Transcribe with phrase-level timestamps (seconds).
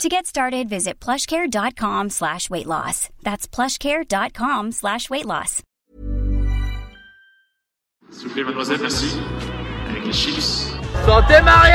[0.00, 3.08] To get started, visit plushcare.com slash weight loss.
[3.22, 5.62] That's plushcare.com slash weight loss.
[8.10, 9.06] S'il vous plaît, mademoiselle, merci.
[9.90, 10.72] Avec les chips.
[11.06, 11.74] Santé Mario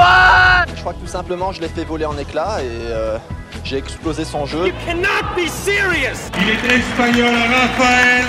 [0.00, 3.18] ouais Je crois que tout simplement, je l'ai fait voler en éclats et euh,
[3.64, 4.68] j'ai explosé son jeu.
[4.68, 8.26] You cannot be serious Il est espagnol, Rafael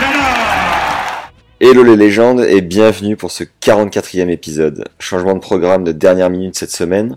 [0.00, 0.58] Nadal
[1.60, 4.84] Hello les légendes et bienvenue pour ce 44e épisode.
[5.00, 7.16] Changement de programme de dernière minute cette semaine.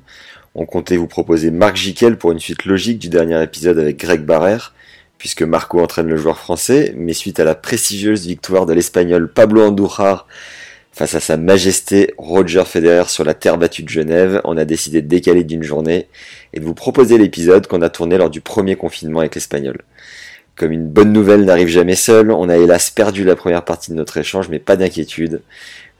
[0.53, 4.21] On comptait vous proposer Marc Jiquel pour une suite logique du dernier épisode avec Greg
[4.21, 4.73] Barrère,
[5.17, 9.61] puisque Marco entraîne le joueur français, mais suite à la prestigieuse victoire de l'espagnol Pablo
[9.61, 10.27] Andújar
[10.91, 15.01] face à sa majesté Roger Federer sur la terre battue de Genève, on a décidé
[15.01, 16.07] de décaler d'une journée
[16.51, 19.77] et de vous proposer l'épisode qu'on a tourné lors du premier confinement avec l'espagnol.
[20.57, 23.95] Comme une bonne nouvelle n'arrive jamais seule, on a hélas perdu la première partie de
[23.95, 25.41] notre échange, mais pas d'inquiétude.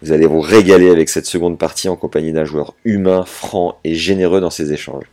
[0.02, 3.94] Vous allez vous régaler avec cette seconde partie en compagnie d'un joueur humain, franc et
[3.94, 5.06] généreux dans ses échanges.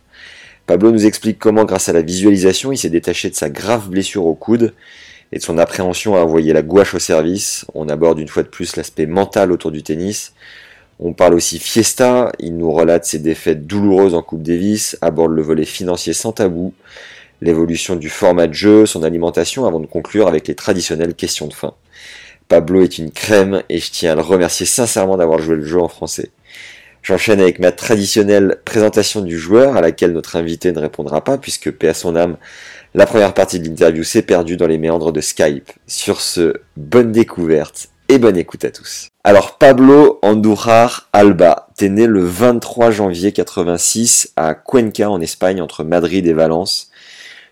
[0.65, 4.25] Pablo nous explique comment, grâce à la visualisation, il s'est détaché de sa grave blessure
[4.25, 4.73] au coude
[5.31, 7.65] et de son appréhension à envoyer la gouache au service.
[7.75, 10.33] On aborde une fois de plus l'aspect mental autour du tennis.
[10.99, 15.41] On parle aussi fiesta, il nous relate ses défaites douloureuses en Coupe Davis, aborde le
[15.43, 16.73] volet financier sans tabou,
[17.41, 21.53] l'évolution du format de jeu, son alimentation, avant de conclure avec les traditionnelles questions de
[21.53, 21.73] fin.
[22.49, 25.79] Pablo est une crème et je tiens à le remercier sincèrement d'avoir joué le jeu
[25.79, 26.31] en français.
[27.03, 31.71] J'enchaîne avec ma traditionnelle présentation du joueur à laquelle notre invité ne répondra pas puisque
[31.71, 32.37] paix à son âme,
[32.95, 35.71] la première partie de l'interview s'est perdue dans les méandres de Skype.
[35.85, 39.09] Sur ce, bonne découverte et bonne écoute à tous.
[39.23, 45.83] Alors Pablo Andújar Alba, t'es né le 23 janvier 86 à Cuenca en Espagne entre
[45.83, 46.89] Madrid et Valence.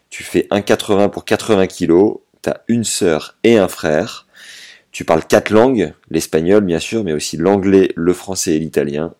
[0.10, 4.27] Tu fais 1,80 pour 80 kilos, t'as une sœur et un frère.
[4.92, 9.14] Tu parles quatre langues, l'espagnol bien sûr, mais aussi l'anglais, le français et l'italien.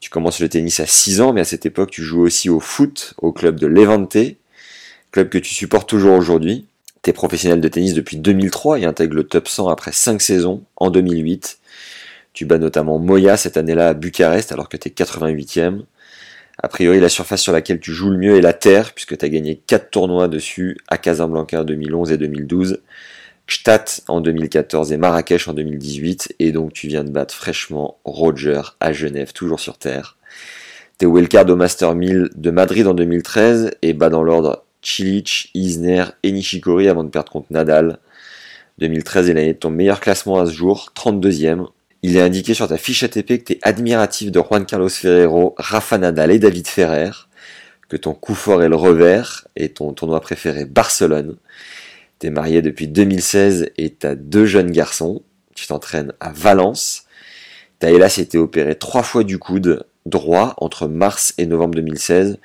[0.00, 2.60] Tu commences le tennis à 6 ans, mais à cette époque tu joues aussi au
[2.60, 4.16] foot au club de Levante,
[5.10, 6.66] club que tu supportes toujours aujourd'hui.
[7.02, 10.62] Tu es professionnel de tennis depuis 2003 et intègre le top 100 après 5 saisons
[10.76, 11.58] en 2008.
[12.32, 15.82] Tu bats notamment Moya cette année-là à Bucarest alors que tu es 88e.
[16.62, 19.24] A priori, la surface sur laquelle tu joues le mieux est la terre, puisque tu
[19.24, 22.80] as gagné 4 tournois dessus à Casablanca en 2011 et 2012,
[23.52, 28.62] Gstaad en 2014 et Marrakech en 2018, et donc tu viens de battre fraîchement Roger
[28.80, 30.16] à Genève, toujours sur terre.
[30.96, 36.04] T'es wildcard au Master 1000 de Madrid en 2013 et bats dans l'ordre Cilic, Isner
[36.22, 37.98] et Nishikori avant de perdre contre Nadal.
[38.78, 41.66] 2013 est l'année de ton meilleur classement à ce jour, 32e.
[42.02, 45.98] Il est indiqué sur ta fiche ATP que tu admiratif de Juan Carlos Ferrero, Rafa
[45.98, 47.10] Nadal et David Ferrer,
[47.90, 51.36] que ton coup fort est le revers et ton tournoi préféré Barcelone.
[52.22, 55.22] Tu es marié depuis 2016 et tu as deux jeunes garçons.
[55.56, 57.06] Tu t'entraînes à Valence.
[57.80, 62.38] Tu as hélas été opéré trois fois du coude droit entre mars et novembre 2016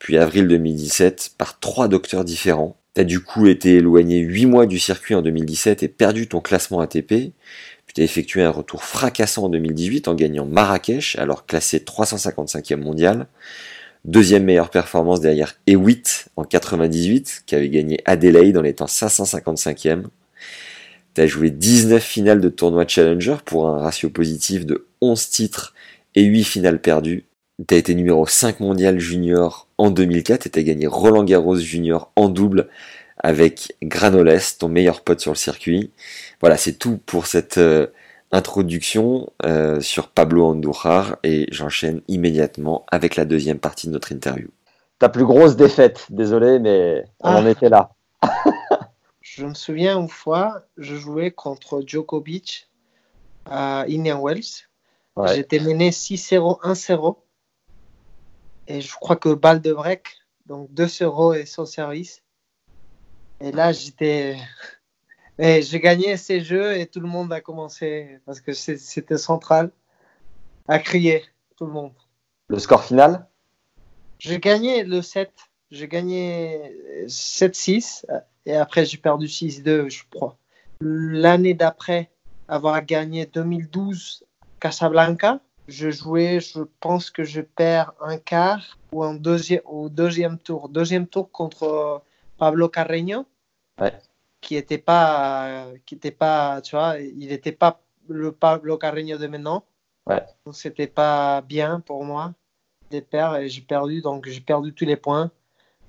[0.00, 2.76] puis avril 2017 par trois docteurs différents.
[2.94, 6.80] T'as du coup été éloigné 8 mois du circuit en 2017 et perdu ton classement
[6.80, 7.06] ATP.
[7.06, 13.28] Puis t'as effectué un retour fracassant en 2018 en gagnant Marrakech, alors classé 355e mondial.
[14.04, 20.04] Deuxième meilleure performance derrière Ewitt en 98, qui avait gagné Adelaide en étant 555e.
[21.14, 25.74] T'as joué 19 finales de tournoi Challenger pour un ratio positif de 11 titres
[26.16, 27.26] et 8 finales perdues.
[27.66, 32.28] T'as été numéro 5 mondial junior en 2004 et t'as gagné Roland Garros junior en
[32.28, 32.68] double
[33.18, 35.90] avec Granoles, ton meilleur pote sur le circuit.
[36.40, 37.86] Voilà, c'est tout pour cette euh,
[38.32, 44.48] introduction euh, sur Pablo Andújar et j'enchaîne immédiatement avec la deuxième partie de notre interview.
[44.98, 47.40] Ta plus grosse défaite, désolé, mais on Ah.
[47.40, 47.90] en était là.
[49.20, 52.68] Je me souviens une fois, je jouais contre Djokovic
[53.46, 54.66] à Indian Wells.
[55.16, 55.34] Ouais.
[55.34, 57.16] J'étais mené 6-0, 1-0.
[58.68, 62.22] Et je crois que balle de break, donc 2-0 et sans service.
[63.40, 64.36] Et là, j'étais.
[65.44, 69.72] Et j'ai gagné ces jeux et tout le monde a commencé, parce que c'était central,
[70.68, 71.24] à crier,
[71.56, 71.92] tout le monde.
[72.46, 73.26] Le score final?
[74.20, 75.32] J'ai gagné le 7.
[75.72, 76.60] J'ai gagné
[77.06, 78.04] 7-6
[78.46, 80.36] et après j'ai perdu 6-2, je crois.
[80.80, 82.10] L'année d'après,
[82.46, 84.24] avoir gagné 2012
[84.60, 90.38] Casablanca, je jouais, je pense que je perds un quart ou un deuxième, au deuxième
[90.38, 90.68] tour.
[90.68, 92.02] Deuxième tour contre
[92.38, 93.26] Pablo Carreño.
[93.80, 93.92] Ouais.
[94.42, 99.26] Qui était pas, qui était pas, tu vois, il n'était pas le Pablo Carreño de
[99.26, 99.64] maintenant.
[100.06, 100.22] Ouais.
[100.44, 102.34] Donc c'était pas bien pour moi
[102.90, 105.30] de perdre et j'ai perdu, donc j'ai perdu tous les points.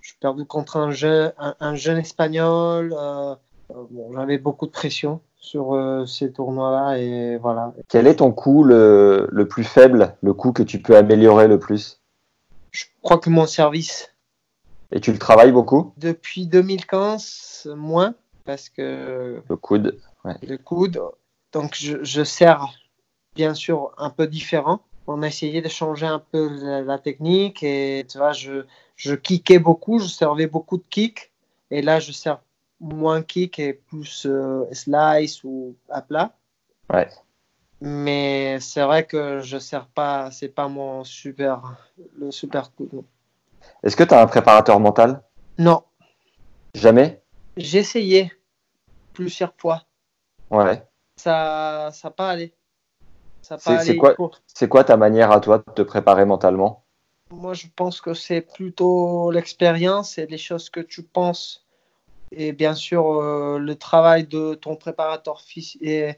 [0.01, 2.93] J'ai perdu contre un jeune, un, un jeune espagnol.
[2.97, 3.35] euh,
[3.71, 7.73] euh, bon, j'avais beaucoup de pression sur euh, ces tournois-là et voilà.
[7.89, 11.59] Quel est ton coup le, le plus faible, le coup que tu peux améliorer le
[11.59, 11.99] plus?
[12.71, 14.13] Je crois que mon service
[14.91, 15.93] Et tu le travailles beaucoup?
[15.97, 18.13] Depuis 2015 moins
[18.45, 19.99] parce que Le coude
[20.41, 21.01] le coude.
[21.51, 22.73] Donc je, je sers
[23.35, 24.81] bien sûr un peu différent.
[25.07, 29.15] On a essayé de changer un peu la, la technique et tu vois, je, je
[29.15, 31.31] kickais beaucoup, je servais beaucoup de kick
[31.71, 32.39] et là je sers
[32.79, 36.35] moins kick et plus euh, slice ou à plat.
[36.91, 37.09] Ouais.
[37.81, 41.77] Mais c'est vrai que je sers pas, c'est pas mon super,
[42.17, 42.87] le super coup.
[43.83, 45.21] Est-ce que tu as un préparateur mental?
[45.57, 45.83] Non,
[46.73, 47.22] Jamais?
[47.57, 48.31] J'ai essayé
[49.13, 49.85] plusieurs fois.
[50.49, 50.83] Ouais.
[51.17, 52.53] Ça, ça n'a pas allé.
[53.41, 54.15] Ça pas c'est quoi-
[54.47, 56.85] C'est quoi ta manière à toi de te préparer mentalement?
[57.31, 61.65] Moi, je pense que c'est plutôt l'expérience et les choses que tu penses.
[62.31, 66.15] Et bien sûr, euh, le travail de ton préparateur phys- et,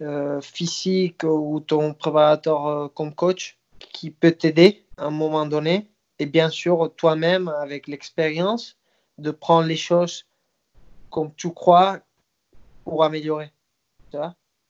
[0.00, 5.90] euh, physique ou ton préparateur euh, comme coach qui peut t'aider à un moment donné.
[6.18, 8.76] Et bien sûr, toi-même, avec l'expérience,
[9.18, 10.26] de prendre les choses
[11.10, 12.00] comme tu crois
[12.84, 13.52] pour améliorer.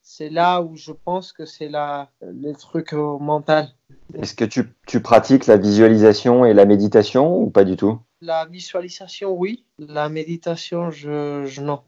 [0.02, 3.69] C'est là où je pense que c'est le truc mental.
[4.14, 8.00] Est-ce que tu, tu pratiques la visualisation et la méditation ou pas du tout?
[8.20, 9.64] La visualisation, oui.
[9.79, 11.82] La méditation, je, je non.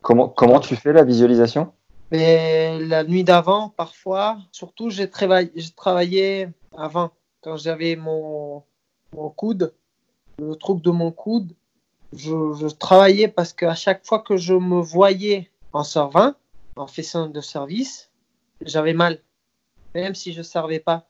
[0.00, 1.72] comment, comment tu fais la visualisation?
[2.10, 8.62] Mais la nuit d'avant, parfois, surtout, j'ai travaillé, travaillé avant, quand j'avais mon,
[9.14, 9.72] mon coude,
[10.38, 11.54] le truc de mon coude.
[12.12, 16.34] Je, je travaillais parce qu'à chaque fois que je me voyais en servant,
[16.76, 18.10] en faisant de service,
[18.60, 19.20] j'avais mal,
[19.94, 21.06] même si je ne servais pas.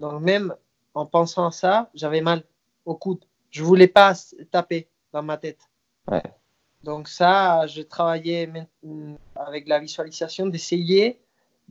[0.00, 0.54] Donc, même
[0.94, 2.44] en pensant à ça, j'avais mal
[2.84, 3.24] au coude.
[3.50, 4.14] Je voulais pas
[4.50, 5.58] taper dans ma tête.
[6.10, 6.22] Ouais.
[6.84, 11.20] Donc ça, je travaillais main- avec la visualisation d'essayer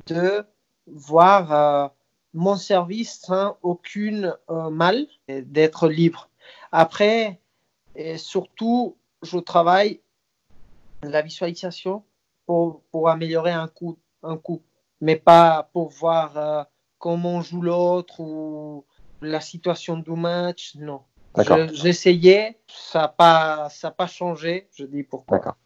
[0.05, 0.45] de
[0.85, 1.87] voir euh,
[2.33, 6.29] mon service sans aucune euh, mal d'être libre.
[6.71, 7.39] Après,
[7.99, 9.99] et surtout, je travaille
[11.03, 12.03] la visualisation
[12.45, 14.61] pour, pour améliorer un coup, un coup,
[15.01, 16.63] mais pas pour voir euh,
[16.97, 18.85] comment joue l'autre ou
[19.21, 21.01] la situation du match, non.
[21.37, 25.37] Je- J'essayais, ça n'a pas, ça pas changé, je dis pourquoi.
[25.37, 25.57] D'accord.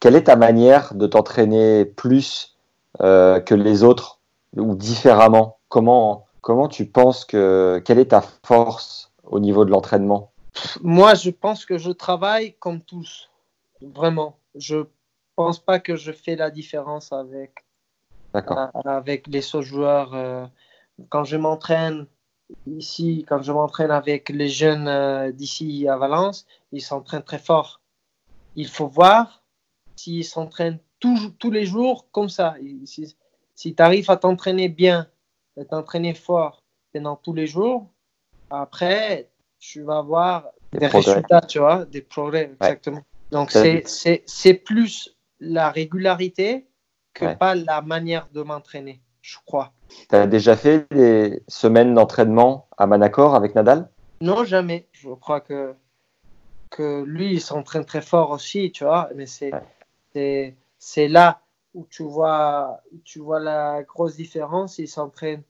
[0.00, 2.56] Quelle est ta manière de t'entraîner plus
[3.02, 4.20] euh, que les autres
[4.56, 5.58] ou différemment?
[5.68, 7.82] Comment, comment tu penses que.
[7.84, 10.32] Quelle est ta force au niveau de l'entraînement?
[10.82, 13.30] Moi, je pense que je travaille comme tous,
[13.80, 14.38] vraiment.
[14.54, 14.86] Je
[15.36, 17.64] pense pas que je fais la différence avec,
[18.34, 20.14] euh, avec les autres joueurs.
[20.14, 20.46] euh,
[21.08, 22.06] quand je m'entraîne
[22.66, 27.80] ici, quand je m'entraîne avec les jeunes euh, d'ici à Valence, ils s'entraînent très fort.
[28.56, 29.42] Il faut voir
[29.96, 32.56] s'ils s'entraînent tous, les jours comme ça.
[32.84, 33.16] Si,
[33.54, 35.08] si tu arrives à t'entraîner bien,
[35.58, 37.86] à t'entraîner fort pendant tous les jours,
[38.50, 39.30] après,
[39.60, 43.02] tu vas voir Des résultats, tu vois, des progrès, exactement.
[43.30, 46.66] Donc, c'est- plus la régularité
[47.14, 47.36] que Ouais.
[47.36, 49.72] pas la manière de m'entraîner, je crois.
[50.08, 53.90] Tu as déjà fait des semaines d'entraînement à Manacor avec Nadal?
[54.20, 54.88] Non, jamais.
[54.92, 55.74] Je crois que,
[56.70, 59.52] que lui, il s'entraîne très fort aussi, tu vois, mais c'est
[60.14, 60.56] Ouais.
[60.78, 61.40] c'est là
[61.74, 64.78] où tu vois, tu vois la grosse différence.
[64.78, 65.42] Il s'entraîne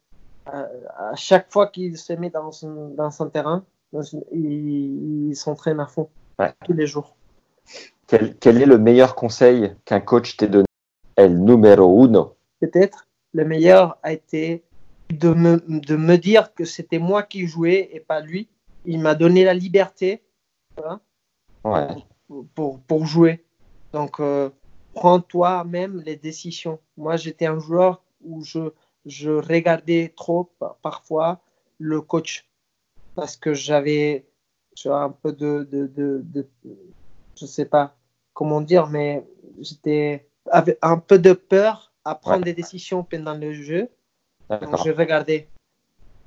[0.46, 0.66] à,
[1.10, 5.36] à chaque fois qu'il se met dans son, dans son terrain, dans son- il, il
[5.36, 6.52] s'entraîne à fond, Ouais.
[6.64, 7.16] tous les jours.
[8.06, 10.66] quel, quel est le meilleur conseil qu'un coach t'ait donné?
[11.16, 12.34] El numero uno.
[12.60, 14.62] peut-être le meilleur a été
[15.10, 18.48] de me, de me dire que c'était moi qui jouais et pas lui.
[18.84, 20.22] Il m'a donné la liberté
[20.84, 21.00] hein,
[21.64, 21.86] Ouais.
[22.26, 23.44] pour, pour, pour jouer.
[23.92, 24.50] Donc, euh,
[24.94, 26.78] prends toi-même les décisions.
[26.96, 28.70] Moi, j'étais un joueur où je,
[29.06, 31.40] je regardais trop par- parfois
[31.78, 32.46] le coach
[33.20, 34.24] parce que j'avais
[34.86, 36.48] un peu de, de, de, de-
[37.38, 37.94] je sais pas
[38.32, 39.26] comment dire, mais
[39.60, 42.44] j'étais avec un peu de peur à prendre Ouais.
[42.44, 43.90] des décisions pendant le jeu.
[44.48, 45.48] Donc, je regardais.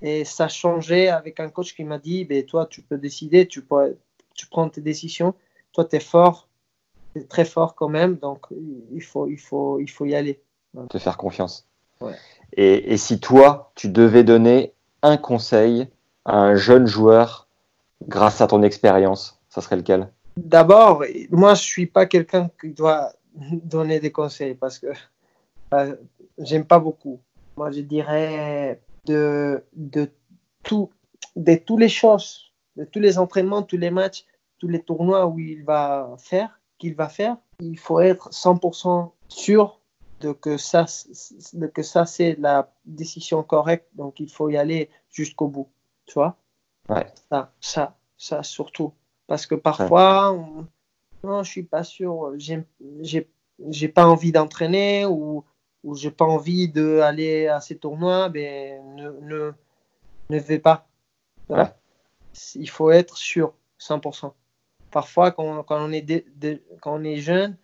[0.04, 3.64] Et ça changeait avec un coach qui m'a dit ben, Toi, tu peux décider, tu,
[3.64, 3.98] peux,
[4.36, 5.34] tu prends tes décisions.
[5.72, 6.48] Toi, tu es fort,
[7.16, 8.46] tu es très fort quand même, donc
[8.94, 10.44] il faut, il faut, il faut y aller.
[10.90, 11.68] Te faire confiance.
[12.02, 12.14] Ouais.
[12.56, 15.88] Et, et si toi, tu devais donner un conseil
[16.26, 17.48] un jeune joueur
[18.08, 20.10] grâce à ton expérience, ça serait lequel?
[20.38, 24.88] D'abord, moi, je suis pas quelqu'un qui doit donner des conseils parce que
[25.74, 25.96] euh,
[26.38, 27.20] j'aime pas beaucoup.
[27.58, 30.10] Moi, je dirais de, de
[30.64, 30.90] tout,
[31.36, 34.26] de toutes les choses, de tous les entraînements, tous les matchs,
[34.58, 39.80] tous les tournois où il va faire, qu'il va faire, il faut être 100% sûr
[40.22, 40.86] de que ça,
[41.54, 43.88] de que ça c'est la décision correcte.
[43.94, 45.70] Donc, il faut y aller jusqu'au bout.
[46.06, 46.38] Tu vois?
[46.90, 47.06] Ouais.
[47.30, 48.94] Ça, ça, ça surtout.
[49.28, 50.68] Parce que parfois, on-
[51.24, 55.46] non, je suis pas sûr, j'ai pas envie d'entraîner ou,
[55.84, 59.52] ou j'ai pas envie d'aller à ces tournois, ben ne, ne,
[60.30, 60.88] ne vais pas.
[61.50, 61.72] Ouais.
[62.56, 64.34] Il faut être sûr, 100%.
[64.92, 66.26] Parfois, quand, quand on est, dé-
[66.82, 67.58] quand on est jeune,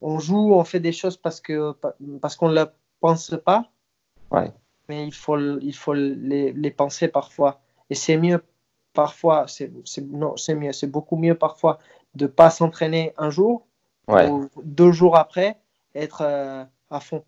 [0.00, 1.72] on joue, on fait des choses parce que
[2.20, 2.66] parce qu'on ne le
[3.00, 3.70] pense pas.
[4.30, 4.52] Ouais.
[4.88, 7.60] Mais il faut, il faut les, les penser parfois.
[7.90, 8.42] Et c'est mieux
[8.92, 11.78] parfois, c'est c'est- non, c'est mieux, c'est beaucoup mieux parfois
[12.14, 13.66] de pas s'entraîner un jour
[14.08, 14.28] Ouais.
[14.30, 15.58] ou deux jours après,
[15.94, 17.24] être euh, à fond.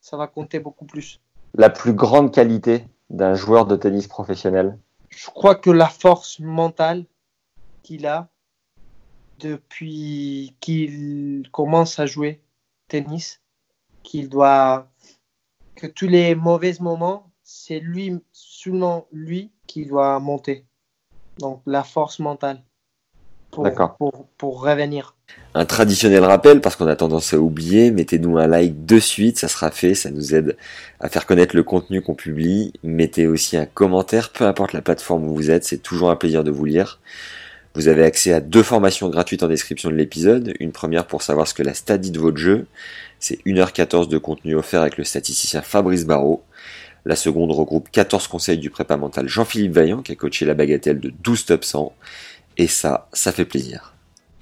[0.00, 1.20] Ça va compter beaucoup plus.
[1.54, 4.76] La plus grande qualité d'un joueur de tennis professionnel?
[5.10, 7.04] Je crois que la force mentale
[7.82, 8.28] qu'il a
[9.38, 12.40] depuis qu'il commence à jouer
[12.88, 13.40] tennis,
[14.02, 14.88] qu'il doit
[15.78, 20.64] que tous les mauvais moments, c'est lui seulement lui qui doit monter.
[21.38, 22.62] Donc la force mentale
[23.50, 23.66] pour,
[23.96, 25.14] pour, pour revenir.
[25.54, 29.48] Un traditionnel rappel, parce qu'on a tendance à oublier, mettez-nous un like de suite, ça
[29.48, 30.56] sera fait, ça nous aide
[31.00, 32.72] à faire connaître le contenu qu'on publie.
[32.82, 36.44] Mettez aussi un commentaire, peu importe la plateforme où vous êtes, c'est toujours un plaisir
[36.44, 37.00] de vous lire.
[37.74, 40.52] Vous avez accès à deux formations gratuites en description de l'épisode.
[40.58, 42.66] Une première pour savoir ce que la stat dit de votre jeu.
[43.20, 46.42] C'est 1h14 de contenu offert avec le statisticien Fabrice Barrault.
[47.04, 51.00] La seconde regroupe 14 conseils du prépa mental Jean-Philippe Vaillant qui a coaché la bagatelle
[51.00, 51.92] de 12 top 100.
[52.58, 53.94] Et ça, ça fait plaisir.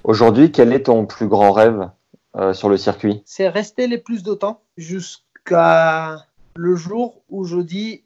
[0.04, 1.90] Aujourd'hui, quel est ton plus grand rêve
[2.36, 3.22] euh, sur le circuit?
[3.24, 8.04] C'est rester le plus de temps jusqu'à le jour où je dis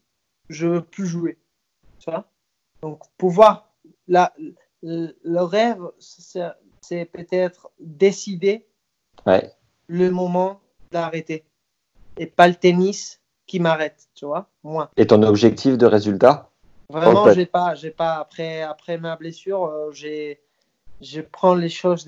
[0.49, 1.39] je veux plus jouer.
[2.01, 2.29] Tu vois?
[2.83, 3.73] Donc pouvoir
[4.09, 4.33] la,
[4.83, 6.43] le rêve c'est
[6.81, 8.67] c'est peut-être décider
[9.27, 9.53] Ouais.
[9.91, 10.61] Le moment
[10.93, 11.45] d'arrêter
[12.17, 14.89] et pas le tennis qui m'arrête, tu vois Moi.
[14.97, 16.49] Et ton objectif de résultat?
[16.89, 17.33] Vraiment, Ok.
[17.35, 20.41] j'ai pas, j'ai pas après après ma blessure, euh, j'ai
[21.01, 22.07] je prends les choses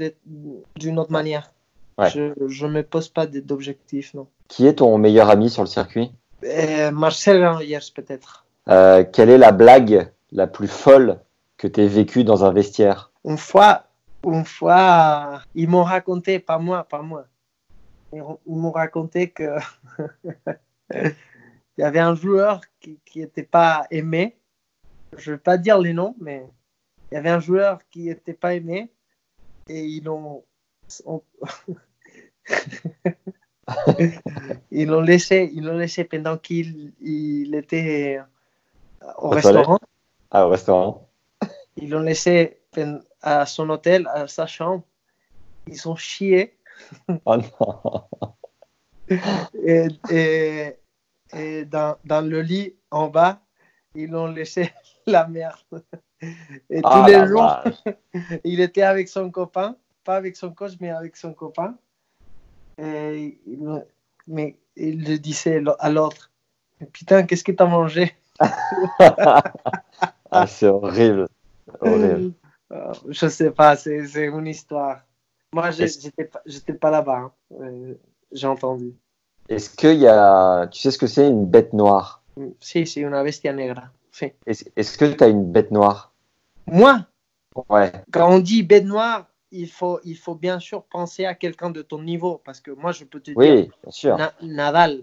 [0.77, 1.51] d'une autre manière.
[1.99, 2.11] Ouais.
[2.11, 4.27] Je je me pose pas d'objectifs, non.
[4.49, 6.13] Qui est ton meilleur ami sur le circuit?
[6.45, 8.45] Euh, Marcel Granollers, peut-être.
[8.69, 11.19] Euh, Quelle est la blague la plus folle
[11.57, 13.11] que tu aies vécue dans un vestiaire?
[13.25, 13.85] Une fois,
[14.27, 17.25] une fois, euh, ils m'ont raconté, pas moi, pas moi.
[18.13, 19.57] Ils ont- ils m'ont raconté que
[20.95, 21.15] il
[21.79, 24.37] y avait un joueur qui n'était pas aimé.
[25.17, 26.47] Je ne vais pas dire les noms, mais
[27.11, 28.91] il y avait un joueur qui n'était pas aimé
[29.69, 30.45] et ils l'ont
[31.07, 31.23] on-
[34.71, 38.21] ils l'ont laissé, ils l'ont laissé pendant qu'il il était
[39.19, 39.79] au Au restaurant.
[40.31, 41.09] Ah, au restaurant.
[41.77, 42.59] Ils l'ont laissé
[43.23, 44.85] à son hôtel, à sa chambre.
[45.67, 46.57] Ils ont chié
[47.25, 48.05] Oh non.
[49.65, 50.77] et, et,
[51.35, 53.41] et dans, dans le lit en bas,
[53.95, 54.71] ils l'ont laissé
[55.07, 55.59] la merde.
[56.71, 57.95] Et Ah, tous les la jours, vache.
[58.45, 61.77] il était avec son copain, pas avec son coach, mais avec son copain.
[62.79, 63.85] Et il,
[64.27, 66.31] mais il le disait à l'autre
[66.93, 68.15] Putain, qu'est-ce que t'as mangé?
[70.31, 71.29] Ah, c'est horrible.
[71.81, 72.33] Horrible.
[72.73, 75.03] Euh, Je sais pas, c'est une histoire.
[75.55, 76.41] Moi, j'étais pas,
[76.81, 77.17] pas là-bas.
[77.19, 77.33] hein.
[77.61, 77.95] Euh,
[78.33, 78.95] J'ai entendu.
[79.49, 80.67] Est-ce qu'il y a.
[80.69, 82.23] Tu sais ce que c'est une bête noire?
[82.61, 83.85] Si, c'est une bestia negra.
[84.11, 84.33] Si.
[84.47, 86.13] Est-ce que tu as une bête noire?
[86.67, 87.05] Moi,
[87.69, 87.93] Ouais.
[88.13, 91.83] quand on dit bête noire, il faut, il faut bien sûr penser à quelqu'un de
[91.83, 92.41] ton niveau.
[92.45, 94.17] Parce que moi, je peux te dire Oui, bien sûr.
[94.17, 95.03] Na- Nadal.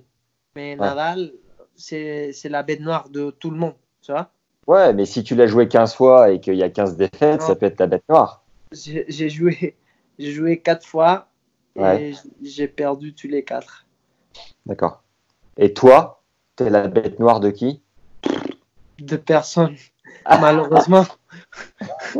[0.55, 1.31] Mais Nadal,
[1.75, 3.75] c'est la bête noire de tout le monde.
[4.01, 4.31] Tu vois?
[4.65, 7.45] Ouais, mais si tu l'as joué 15 fois et qu'il y a 15 défaites, Non.
[7.47, 8.43] ça peut être ta bête noire.
[8.71, 9.75] J'ai joué,
[10.19, 11.29] j'ai joué quatre fois
[11.75, 13.85] et j'ai perdu tous les quatre.
[14.65, 15.01] D'accord.
[15.57, 16.21] Et toi,
[16.55, 17.81] t'es la bête noire de qui?
[18.99, 19.75] De personnes,
[20.29, 21.05] malheureusement.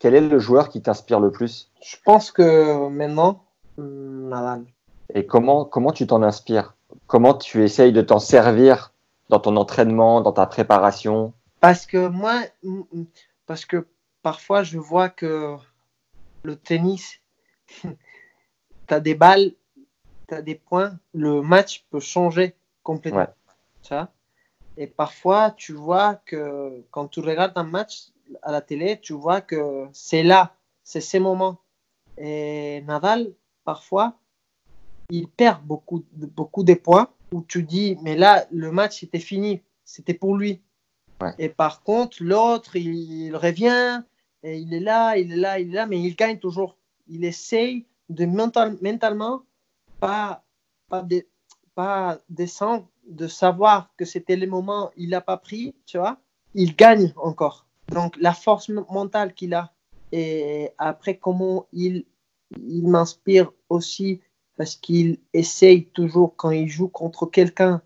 [0.00, 1.70] Quel est le joueur qui t'inspire le plus?
[1.82, 3.44] Je pense que maintenant,
[3.78, 4.64] hum, Nadal.
[5.14, 6.74] Et comment, comment tu t'en inspires?
[7.06, 8.92] Comment tu essayes de t'en servir
[9.28, 11.32] dans ton entraînement, dans ta préparation?
[11.60, 13.06] Parce que moi, hum, hum,
[13.46, 13.86] parce que
[14.22, 15.56] parfois je vois que
[16.48, 17.20] le tennis,
[17.82, 19.52] tu as des balles,
[20.28, 23.20] tu as des points, le match peut changer complètement.
[23.20, 23.54] Ouais.
[23.82, 24.08] Tu vois?
[24.78, 28.12] Et parfois, tu vois que quand tu regardes un match,
[28.42, 31.58] à la télé, tu vois que c'est là, c'est ces moments.
[32.18, 33.32] Et Nadal,
[33.64, 34.18] parfois,
[35.10, 39.62] il perd beaucoup, beaucoup de points où tu dis, mais là, le match était fini,
[39.84, 40.60] c'était pour lui.
[41.20, 41.34] Ouais.
[41.38, 44.02] Et par contre, l'autre, il, il revient,
[44.42, 46.76] il est là, il est là, il est là, mais il gagne toujours.
[47.08, 49.42] Il essaye de mental, mentalement
[50.00, 50.44] pas,
[50.88, 51.26] pas, de,
[51.74, 56.18] pas descendre, de savoir que c'était le moment, il n'a pas pris, tu vois,
[56.54, 57.66] il gagne encore.
[57.88, 59.72] Donc la force mentale qu'il a,
[60.12, 62.04] et après comment il,
[62.56, 64.20] il m'inspire aussi
[64.56, 67.80] parce qu'il essaye toujours quand il joue contre quelqu'un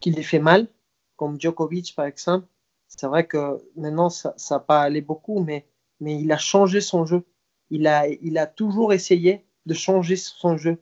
[0.00, 0.68] qui lui fait mal,
[1.16, 2.46] comme Djokovic par exemple.
[2.88, 5.66] C'est vrai que maintenant ça n'a pas allé beaucoup, mais,
[6.00, 7.24] mais il a changé son jeu.
[7.70, 10.78] Il a, il a toujours essayé de changer son jeu,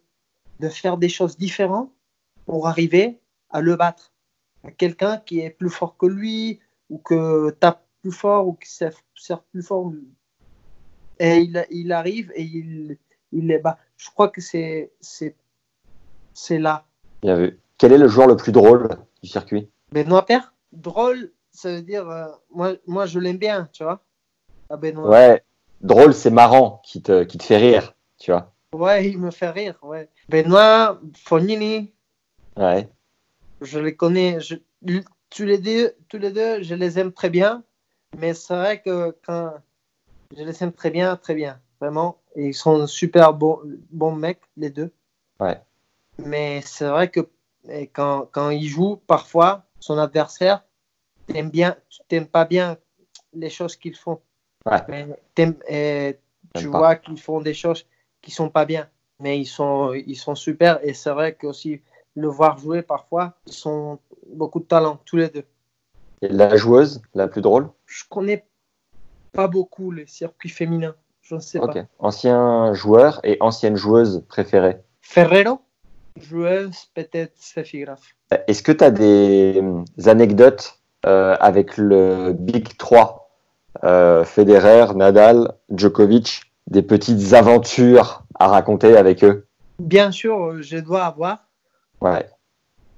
[0.61, 1.91] de faire des choses différentes
[2.47, 4.13] pour arriver à le battre.
[4.65, 8.69] À quelqu'un qui est plus fort que lui, ou que tape plus fort, ou qui
[8.69, 9.93] sert, plus fort.
[11.19, 12.99] Et il, il arrive et il,
[13.33, 13.79] il les bat.
[13.97, 16.87] Je crois que c'est c'est là.
[17.23, 17.59] Bien vu.
[17.79, 18.89] Quel est le joueur le plus drôle
[19.23, 19.69] du circuit?
[19.93, 22.09] Benoît Père Drôle, ça veut dire.
[22.09, 24.05] Euh, moi, moi, je l'aime bien, tu vois.
[24.71, 24.77] Ah.
[24.77, 25.43] Ouais,
[25.81, 28.53] drôle, c'est marrant, qui te, qui te fait rire, tu vois.
[28.73, 30.09] Ouais, il me fait rire, ouais.
[30.29, 31.93] Benoît, Fognini.
[32.57, 32.89] Ouais.
[33.61, 34.41] Je les connais.
[34.41, 34.57] Je,
[35.31, 37.63] tous, les deux, tous les deux, je les aime très bien.
[38.19, 39.53] Mais c'est vrai que quand.
[40.35, 41.61] Je les aime très bien, très bien.
[41.81, 42.19] Vraiment.
[42.35, 44.91] Et ils sont super bons, bons mecs, les deux.
[45.39, 45.61] Ouais.
[46.25, 47.29] Mais c'est vrai que
[47.93, 50.65] quand, quand il joue, parfois, son adversaire,
[51.27, 52.79] t'aimes bien, tu t'aimes pas bien
[53.35, 54.21] les choses qu'ils font.
[54.67, 54.81] Ouais.
[54.89, 55.07] Mais
[55.69, 56.19] et
[56.55, 56.79] tu pas.
[56.79, 57.87] vois qu'ils font des choses
[58.21, 58.89] qui sont pas bien.
[59.21, 60.81] Mais ils sont, ils sont super.
[60.83, 61.81] Et c'est vrai que aussi
[62.15, 63.99] le voir jouer parfois, ils sont
[64.33, 65.45] beaucoup de talent, tous les deux.
[66.23, 67.69] Et la joueuse, la plus drôle?
[67.87, 68.45] Je connais
[69.33, 70.95] pas beaucoup les circuits féminins.
[71.23, 71.73] Je ne sais pas.
[71.99, 75.61] Ancien joueur et ancienne joueuse préférée Ferrero,
[76.17, 77.33] joueuse, peut-être
[77.75, 78.15] Graf.
[78.47, 83.22] Est-ce que tu as des euh, anecdotes euh, avec le Big 3
[83.85, 89.47] euh, Federer, Nadal, Djokovic, des petites aventures à raconter avec eux
[89.79, 91.39] Bien sûr, je dois avoir.
[92.01, 92.27] Ouais.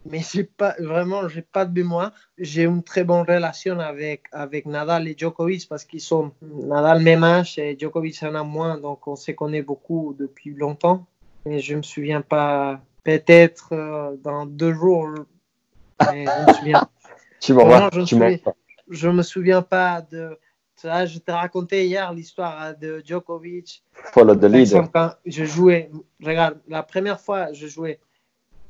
[0.06, 4.66] mais j'ai pas vraiment j'ai pas de mémoire j'ai une très bonne relation avec avec
[4.66, 9.06] Nadal et Djokovic parce qu'ils sont Nadal même âge et Djokovic en a moins donc
[9.06, 11.06] on se connaît beaucoup depuis longtemps
[11.44, 15.10] mais je me souviens pas peut-être euh, dans deux jours
[16.12, 16.88] mais je me souviens
[17.40, 17.90] Tu m'en
[18.88, 20.38] je me souviens pas de
[20.76, 24.60] ça je t'ai raconté hier l'histoire de Djokovic Follow the par lead.
[24.60, 25.90] exemple, quand je jouais,
[26.22, 28.00] regarde, la première fois, je jouais,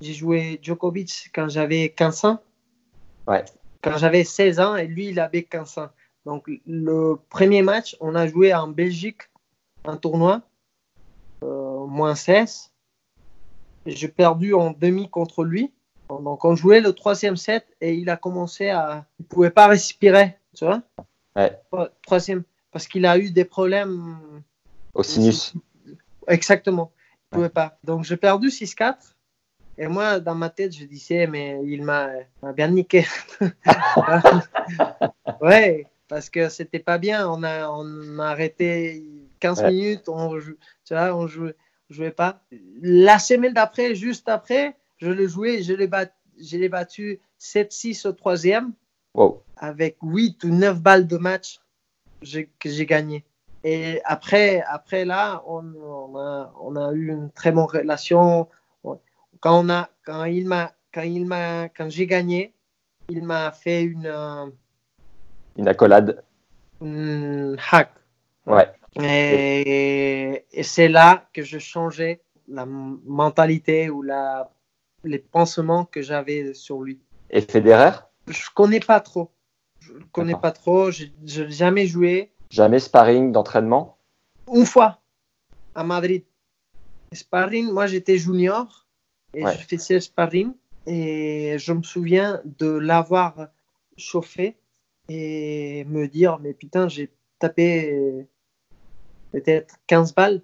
[0.00, 2.38] j'ai joué Djokovic quand j'avais 15 ans.
[3.26, 3.44] Ouais.
[3.82, 5.88] Quand j'avais 16 ans et lui, il avait 15 ans.
[6.24, 9.22] Donc, le premier match, on a joué en Belgique,
[9.84, 10.42] un tournoi,
[11.42, 12.70] euh, moins 16.
[13.86, 15.72] J'ai perdu en demi contre lui.
[16.08, 19.04] Donc, on jouait le troisième set et il a commencé à.
[19.18, 20.82] Il ne pouvait pas respirer, tu vois.
[21.36, 21.58] Ouais.
[22.02, 24.42] Troisième, parce qu'il a eu des problèmes
[24.94, 25.52] Au sinus.
[26.28, 26.92] Exactement.
[27.32, 27.76] Je pouvais pas.
[27.84, 28.94] Donc j'ai perdu 6-4.
[29.76, 32.08] Et moi, dans ma tête, je disais, mais il m'a
[32.54, 33.04] bien niqué.
[35.40, 37.28] ouais, parce que c'était pas bien.
[37.28, 39.04] On a, on a arrêté
[39.40, 39.70] 15 Ouais.
[39.72, 41.54] minutes, on, tu vois, on jouait,
[41.90, 42.40] on jouait pas.
[42.82, 48.06] La semaine d'après, juste après, je le jouais, je l'ai bat- je l'ai battu 7-6
[48.06, 48.72] au troisième
[49.14, 49.42] Wow.
[49.56, 51.60] Avec 8 ou 9 balles de match
[52.22, 53.24] que j'ai gagné.
[53.62, 58.48] Et après, après là, on, on a, on a eu une très bonne relation.
[59.40, 62.52] Quand, on a, quand, il m'a, quand, il m'a, quand j'ai gagné,
[63.08, 64.46] il m'a fait une, euh,
[65.56, 66.22] Une accolade.
[66.80, 67.90] une hack.
[68.46, 68.70] Ouais.
[69.00, 74.50] Et, et c'est là que je changeais la mentalité ou la,
[75.04, 77.00] les pensements que j'avais sur lui.
[77.30, 77.92] Et Federer?
[78.28, 79.30] Je connais pas trop.
[79.86, 80.90] Je le connais pas trop.
[80.90, 82.32] Je n'ai jamais joué.
[82.50, 83.98] Jamais sparring d'entraînement?
[84.52, 85.00] Une fois
[85.74, 86.22] à Madrid.
[87.12, 88.86] Sparring, moi j'étais junior
[89.34, 89.56] et Ouais.
[89.56, 90.52] je faisais sparring
[90.86, 93.48] et je me souviens de l'avoir
[93.96, 94.56] chauffé
[95.08, 98.26] et me dire mais putain j'ai tapé
[99.32, 100.42] peut-être 15 balles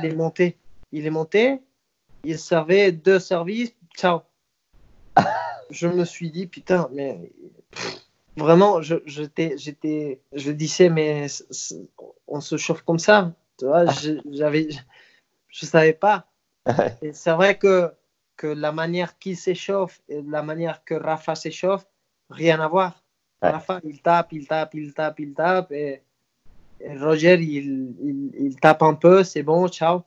[0.00, 0.56] il est monté.
[0.92, 1.60] Il est monté,
[2.24, 4.20] il servait deux services, ciao.
[5.70, 7.30] Je me suis dit putain mais
[7.70, 8.07] pff,
[8.38, 9.56] vraiment je j'étais
[10.32, 11.26] je disais mais
[12.26, 14.68] on se chauffe comme ça tu vois je- j'avais
[15.48, 16.26] je savais pas
[17.02, 17.92] et c'est vrai que
[18.36, 21.86] que la manière qu'il s'échauffe et la manière que Rafa s'échauffe
[22.30, 23.02] rien à voir
[23.40, 23.60] Ouais.
[23.60, 25.70] fin, il tape, il tape, il tape, il tape.
[25.70, 26.02] Et,
[26.80, 30.02] et Roger, il, il, il tape un peu, c'est bon, ciao.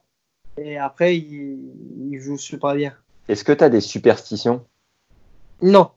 [0.58, 2.94] Et après, il, il joue super bien.
[3.30, 4.66] Est-ce que tu as des superstitions?
[5.62, 5.92] Non,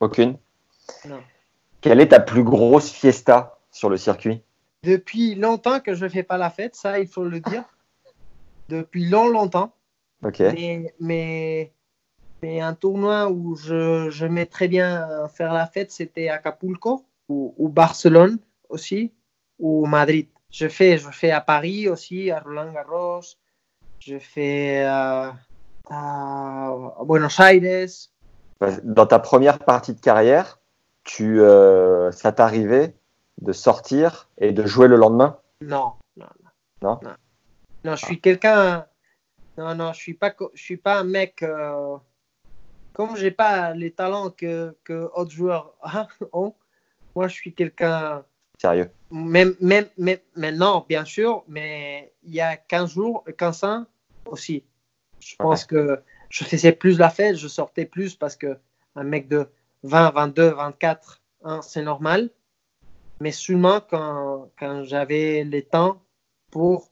[0.00, 0.36] Aucune?
[1.08, 1.22] Non.
[1.80, 4.42] Quelle est ta plus grosse fiesta sur le circuit?
[4.82, 7.64] Depuis longtemps que je ne fais pas la fête, ça, il faut le dire.
[8.68, 9.72] Depuis long, longtemps.
[10.22, 10.40] Ok.
[10.40, 11.72] Mais, mais,
[12.42, 17.04] mais un tournoi où je, je mets très bien à faire la fête, c'était Acapulco
[17.28, 18.38] ou, ou Barcelone
[18.68, 19.12] aussi,
[19.58, 20.28] ou Madrid.
[20.50, 23.22] Je fais, je fais à Paris aussi, à Roland Garros.
[24.00, 25.30] Je fais euh,
[25.90, 27.88] à Buenos Aires.
[28.82, 30.59] Dans ta première partie de carrière,
[31.16, 32.94] tu, euh, ça t'arrivait
[33.40, 35.38] de sortir et de jouer le lendemain?
[35.60, 36.26] Non, non,
[36.82, 37.14] Non non.
[37.84, 38.86] Non, je suis quelqu'un.
[39.58, 41.42] Non, non, je suis pas, je suis pas un mec.
[41.42, 41.96] euh,
[42.92, 45.74] Comme j'ai pas les talents que, que autres joueurs
[46.32, 46.54] ont,
[47.16, 48.24] moi je suis quelqu'un.
[48.58, 48.90] Sérieux?
[49.10, 53.86] Même, même, même maintenant, bien sûr, mais il y a 15 jours, 15 ans
[54.26, 54.62] aussi.
[55.18, 58.58] Je pense que je faisais plus la fête, je sortais plus parce que
[58.94, 59.48] un mec de
[59.82, 62.30] 20, 22, 24, hein, c'est normal.
[63.20, 66.00] Mais seulement quand, quand j'avais le temps
[66.50, 66.88] pour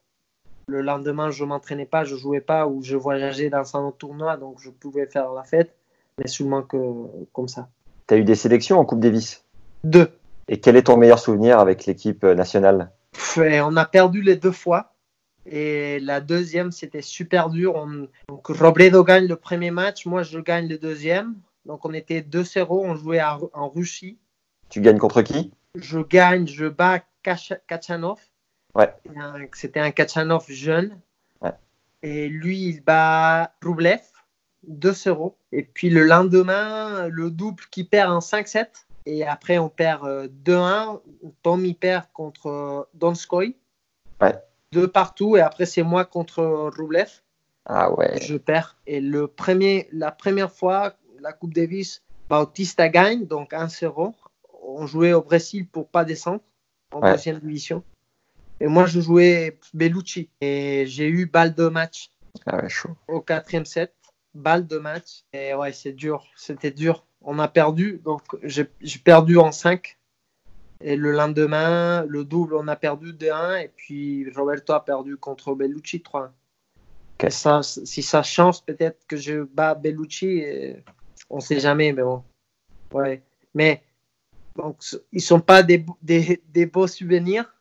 [0.69, 4.61] le lendemain, je m'entraînais pas, je jouais pas ou je voyageais dans un tournoi, donc
[4.61, 5.75] je pouvais faire la fête,
[6.19, 6.77] mais seulement que
[7.33, 7.69] comme ça.
[8.07, 9.45] Tu as eu des sélections en Coupe Davis?
[9.85, 10.11] Deux.
[10.49, 12.91] Et quel est ton meilleur souvenir avec l'équipe nationale?
[13.13, 14.95] Pff, et on a perdu les deux fois.
[15.47, 17.75] Et la deuxième, c'était super dur.
[17.77, 21.37] On- Donc, Robledo gagne le premier match, moi je gagne le deuxième.
[21.69, 24.19] Donc, on était 2-0, on jouait à- en Russie.
[24.71, 25.53] Tu gagnes contre qui?
[25.77, 28.19] Je gagne, je bats Kacha- Kachanov.
[28.75, 28.93] Ouais.
[29.53, 30.99] C'était un Kachanov jeune.
[31.43, 31.53] Ouais.
[32.03, 34.01] Et lui, il bat Rublev
[34.67, 35.37] 2-0.
[35.53, 38.87] Et puis le lendemain, le double qui perd en 5-7.
[39.07, 41.01] Et après, on perd euh, 2-1.
[41.43, 43.57] Tom, il perd contre euh, Donskoy.
[44.21, 44.35] Ouais.
[44.73, 45.37] Deux partout.
[45.37, 46.43] Et après, c'est moi contre
[46.77, 47.11] Rublev.
[47.67, 48.19] Ah ouais.
[48.23, 48.77] Je perds.
[48.87, 54.15] Et le premier, la première fois, la Coupe Davis, Bautista gagne, donc 1-0.
[54.63, 56.41] On jouait au Brésil pour pas descendre
[56.93, 57.13] en Ouais.
[57.13, 57.83] deuxième division.
[58.61, 60.29] Et moi, je jouais Bellucci.
[60.41, 62.11] Et j'ai eu balle de match
[62.47, 62.91] Ah ouais, chaud.
[63.07, 63.95] au quatrième set.
[64.35, 65.23] Balle de match.
[65.33, 66.27] Et ouais, c'est dur.
[66.37, 67.05] C'était dur.
[67.23, 68.01] On a perdu.
[68.05, 68.65] Donc, j'ai
[69.05, 69.97] perdu en 5.
[70.81, 73.57] Et le lendemain, le double, on a perdu 2-1.
[73.63, 76.27] Et puis, Roberto a perdu contre Bellucci 3-1.
[76.27, 77.25] Ok.
[77.25, 80.27] Et ça, si ça change, peut-être que je bats Bellucci.
[80.27, 80.85] et
[81.31, 82.23] on sait jamais, mais bon.
[82.93, 83.23] Ouais.
[83.55, 83.83] Mais,
[84.57, 87.55] donc, ils sont pas des, des, des beaux souvenirs.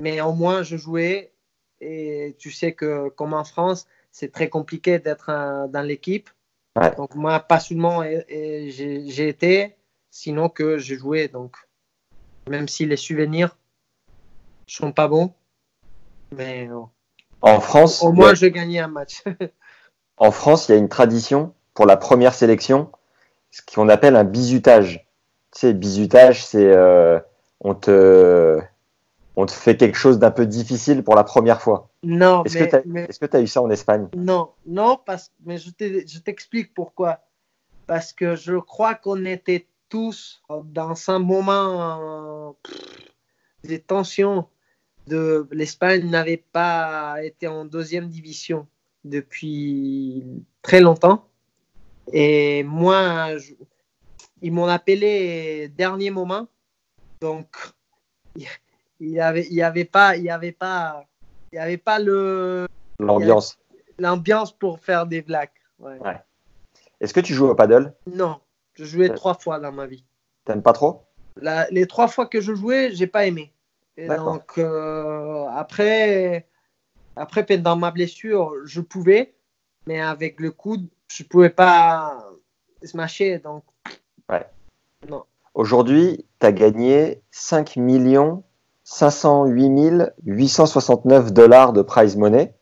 [0.00, 1.32] Mais au moins, je jouais.
[1.80, 5.26] Et tu sais que, comme en France, c'est très compliqué d'être
[5.68, 6.30] dans l'équipe.
[6.76, 6.94] Ouais.
[6.96, 9.74] Donc, moi, pas seulement j'ai été,
[10.10, 11.28] sinon que j'ai joué.
[11.28, 11.56] Donc,
[12.48, 13.56] même si les souvenirs
[14.66, 15.32] sont pas bons,
[16.34, 16.88] mais bon.
[17.40, 19.22] En France, au moins, a- je gagnais un match.
[20.16, 22.90] en France, il y a une tradition pour la première sélection,
[23.50, 25.06] ce qu'on appelle un bizutage.
[25.52, 27.18] Tu sais, bizutage, c'est euh,
[27.60, 28.60] on te
[29.36, 31.88] on te fait quelque chose d'un peu difficile pour la première fois.
[32.02, 32.76] non, Est-ce mais, que tu
[33.36, 34.08] as, mais- eu ça en Espagne?
[34.14, 37.20] Non, non, parce, mais je t'explique pourquoi.
[37.86, 42.68] Parce que je crois qu'on était tous dans un moment euh,
[43.64, 44.46] des tensions.
[45.08, 48.68] De l'Espagne n'avait pas été en deuxième division
[49.04, 50.24] depuis
[50.62, 51.26] très longtemps.
[52.12, 53.54] Et moi, je-
[54.40, 56.48] ils m'ont appelé dernier moment.
[57.20, 57.46] Donc,
[58.36, 58.46] il
[59.00, 61.04] n'y avait, il avait pas, il avait pas,
[61.52, 62.66] il avait pas le,
[62.98, 63.58] L'ambiance.
[63.98, 65.50] l'ambiance pour faire des blagues.
[65.78, 65.98] Ouais.
[67.00, 67.94] Est-ce que tu joues au paddle?
[68.06, 68.40] Non,
[68.74, 69.14] je jouais Ouais.
[69.14, 70.04] trois fois dans ma vie.
[70.44, 71.04] T'aimes pas trop?
[71.36, 73.52] La- les trois fois que je jouais, j'ai pas aimé.
[73.96, 76.46] Et donc euh, après,
[77.16, 79.34] après pendant ma blessure, je pouvais,
[79.86, 82.24] mais avec le coude, je pouvais pas
[82.82, 83.38] smasher.
[83.38, 83.64] Donc
[85.54, 87.78] Aujourd'hui, tu as gagné 5
[88.84, 92.54] 508 869 dollars de prize money.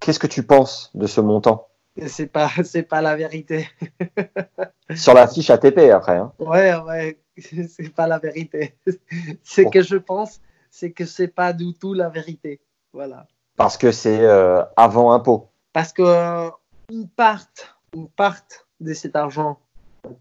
[0.00, 1.66] Qu'est-ce que tu penses de ce montant?
[2.06, 3.68] C'est pas, c'est pas la vérité.
[4.94, 6.16] Sur la fiche ATP après.
[6.16, 6.32] Hein.
[6.38, 8.76] Ouais, ouais, c'est pas la vérité.
[9.42, 9.70] Ce Bon.
[9.70, 12.60] que je pense, c'est que c'est pas du tout la vérité.
[12.92, 13.26] Voilà.
[13.56, 15.48] Parce que c'est euh, avant impôt.
[15.72, 16.50] Parce que euh,
[16.90, 17.44] une part,
[17.94, 18.40] une part
[18.80, 19.58] de cet argent,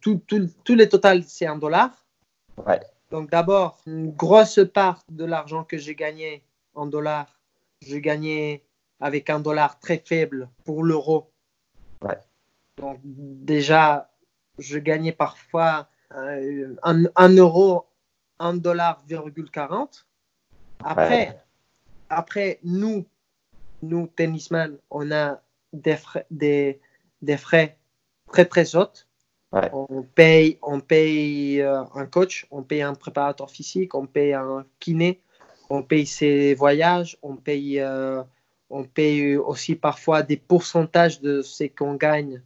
[0.01, 2.06] tout, tout, tout le total, c'est un dollar.
[2.65, 2.80] Ouais.
[3.12, 7.39] Donc d'abord, une grosse part de l'argent que j'ai gagné en dollars,
[7.82, 8.63] j'ai gagné
[8.99, 11.32] avec un dollar très faible pour l'euro.
[12.01, 12.17] Ouais.
[12.77, 14.10] Donc déjà,
[14.58, 17.86] je gagnais parfois euh, un, un euro
[18.39, 20.03] 1,40$.
[20.84, 21.39] Après, Ouais.
[22.10, 23.06] après, nous,
[23.82, 25.41] nous, tennisman, on a
[25.73, 26.80] des,
[27.21, 27.77] des frais
[28.32, 29.06] très, très hauts.
[29.51, 29.69] Ouais.
[29.71, 34.65] On paye, on paye euh, un coach, on paye un préparateur physique, on paye un
[34.80, 35.21] kiné,
[35.69, 38.21] on paye ses voyages, on paye, euh,
[38.69, 42.41] on paye aussi parfois des pourcentages de ce qu'on gagne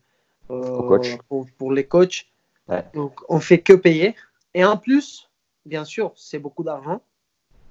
[0.52, 2.28] euh, pour, pour les coachs.
[2.68, 2.86] Ouais.
[2.94, 4.16] Donc, on fait que payer.
[4.54, 5.30] Et en plus,
[5.66, 7.02] bien sûr, c'est beaucoup d'argent,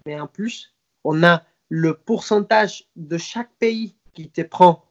[0.06, 4.84] mais en plus, on a le pourcentage de chaque pays qui te prend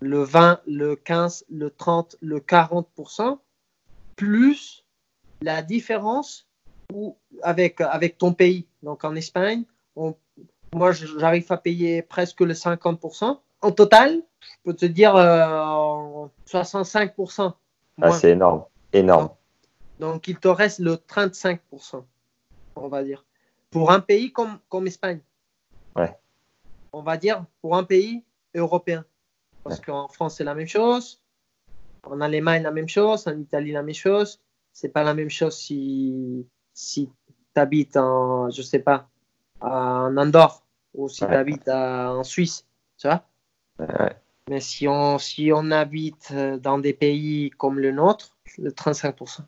[0.00, 3.38] le 20, le 15, le 30, le 40%,
[4.16, 4.84] plus
[5.42, 6.46] la différence
[7.42, 8.66] avec, avec ton pays.
[8.82, 9.64] Donc en Espagne,
[9.96, 10.14] on-
[10.74, 13.40] moi j'arrive à payer presque le 50%.
[13.62, 17.54] En total, je peux te dire euh, 65%.
[18.02, 18.18] Ah, moins.
[18.18, 18.64] c'est énorme.
[18.92, 19.30] Énorme.
[19.98, 22.04] Donc, il te reste le 35%,
[22.76, 23.24] on va dire.
[23.70, 25.20] Pour un pays comme, comme Espagne.
[25.96, 26.14] Ouais.
[26.92, 28.22] On va dire pour un pays
[28.54, 29.04] européen.
[29.68, 31.22] Parce qu'en France, c'est la même chose.
[32.04, 33.26] En Allemagne, la même chose.
[33.26, 34.40] En Italie, la même chose.
[34.72, 37.10] C'est pas la même chose si, si
[37.54, 39.08] tu habites en, je sais pas,
[39.60, 41.30] en Andorre ou si Ouais.
[41.30, 42.66] tu habites en Suisse.
[42.98, 43.24] Tu vois?
[43.78, 44.16] Ouais.
[44.48, 49.40] Mais si on, si on habite dans des pays comme le nôtre, le 35%.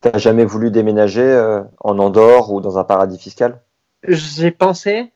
[0.00, 3.62] T'as jamais voulu déménager euh, en Andorre ou dans un paradis fiscal?
[4.06, 5.12] J'ai pensé,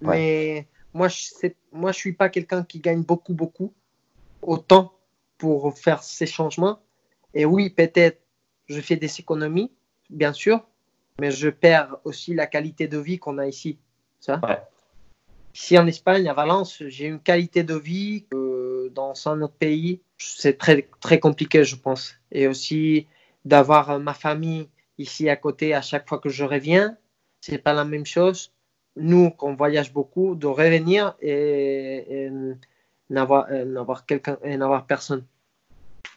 [0.00, 3.74] mais moi, je moi, je suis pas quelqu'un qui gagne beaucoup, beaucoup,
[4.42, 4.92] autant
[5.38, 6.80] pour faire ces changements.
[7.34, 8.20] Et oui, peut-être,
[8.66, 9.70] je fais des économies,
[10.10, 10.66] bien sûr,
[11.20, 13.78] mais je perds aussi la qualité de vie qu'on a ici.
[14.20, 14.40] Ça.
[14.42, 14.58] Ouais.
[15.54, 20.00] Ici en Espagne, à Valence, j'ai une qualité de vie que dans un autre pays,
[20.18, 22.14] c'est très, très compliqué, je pense.
[22.30, 23.06] Et aussi
[23.44, 26.96] d'avoir ma famille ici à côté à chaque fois que je reviens,
[27.40, 28.52] c'est pas la même chose.
[28.96, 32.30] Nous, qu'on voyage beaucoup, de revenir et, et
[33.10, 35.24] n'avoir euh, n'avoir quelqu'un et n'avoir personne.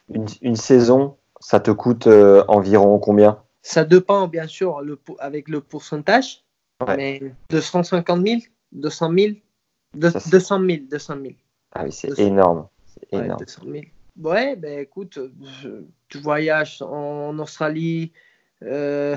[0.08, 3.42] une, une saison, ça te coûte euh, environ combien?
[3.62, 6.44] Ça dépend bien sûr le, avec le pourcentage,
[6.86, 6.96] Ouais.
[6.96, 8.40] mais 250 000,
[8.72, 9.34] 200 000,
[9.94, 11.34] deux- Ça, c'est- 200 000, 200 000.
[11.74, 12.66] Ah oui, c'est énorme.
[12.86, 13.38] C'est Ouais, énorme.
[13.38, 13.84] 200 000.
[14.20, 15.18] Ouais, ben écoute,
[15.62, 18.12] je- tu voyages en Australie,
[18.62, 19.16] euh,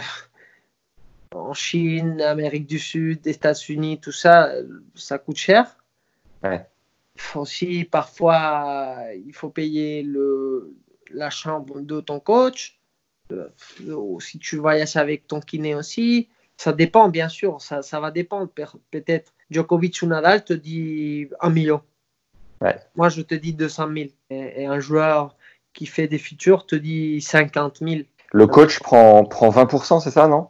[1.34, 5.76] en Chine, Amérique du Sud, États-Unis, tout ça, euh, ça coûte cher.
[6.44, 6.66] Ouais.
[7.36, 10.76] Aussi, parfois, il faut payer le,
[11.12, 12.80] la chambre de ton coach.
[13.32, 13.50] Euh,
[13.88, 18.12] ou si tu voyages avec ton kiné aussi, ça dépend, bien sûr, ça, ça va
[18.12, 18.50] dépendre.
[18.92, 21.82] Peut-être Djokovic ou Nadal te dit un million.
[22.62, 22.78] Ouais.
[22.96, 24.10] Moi, je te dis 200 000.
[24.30, 25.36] Et, et un joueur
[25.74, 28.02] qui fait des futurs te dit 50 000.
[28.32, 30.50] Le coach prend, prend 20%, c'est ça, non?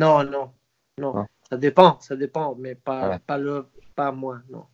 [0.00, 0.50] Non, non,
[0.98, 1.26] non.
[1.50, 3.18] Ça dépend, ça dépend, mais pas, Ouais.
[3.26, 4.64] pas, le, pas moi, non.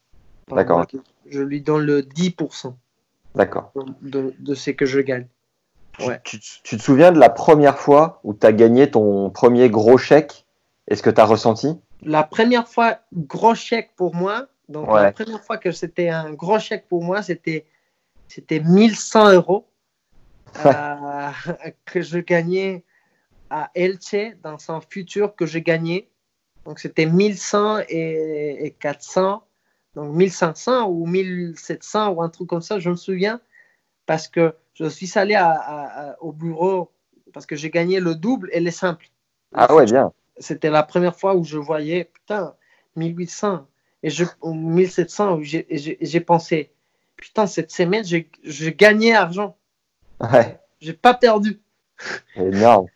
[0.49, 0.87] D'accord.
[1.29, 2.75] Je lui donne le 10%
[3.35, 3.73] D'accord.
[4.03, 5.27] de, de ce que je gagne.
[5.99, 6.21] Tu- Ouais.
[6.25, 9.99] Tu, tu te souviens de la première fois où tu as gagné ton premier gros
[9.99, 10.45] chèque?
[10.89, 11.81] Est-ce que tu as ressenti?
[12.03, 15.03] La première fois, gros chèque pour moi, donc Ouais.
[15.03, 17.65] la première fois que c'était un gros chèque pour moi, c'était
[18.29, 19.67] c'était 1100 euros
[20.67, 21.31] euh,
[21.87, 22.85] que je gagnais
[23.51, 26.09] à Elche dans un futur que je gagnais.
[26.65, 29.45] Donc c'était 1100 et, et 400,
[29.95, 33.41] donc 1500 ou 1700 ou un truc comme ça, je me souviens,
[34.07, 36.91] parce que je suis allé à- à- à- au bureau
[37.33, 39.07] parce que j'ai gagné le double et les simples.
[39.55, 40.13] Ah ouais, bien.
[40.39, 42.55] C'était la première fois où je voyais, putain,
[42.97, 43.67] 1800
[44.03, 46.73] et je, ou 1700, où j'ai- j'ai j'ai pensé,
[47.17, 49.57] putain, cette semaine, j'ai j'ai gagné argent.
[50.21, 51.61] Ouais, J'ai pas perdu.
[52.35, 52.87] énorme.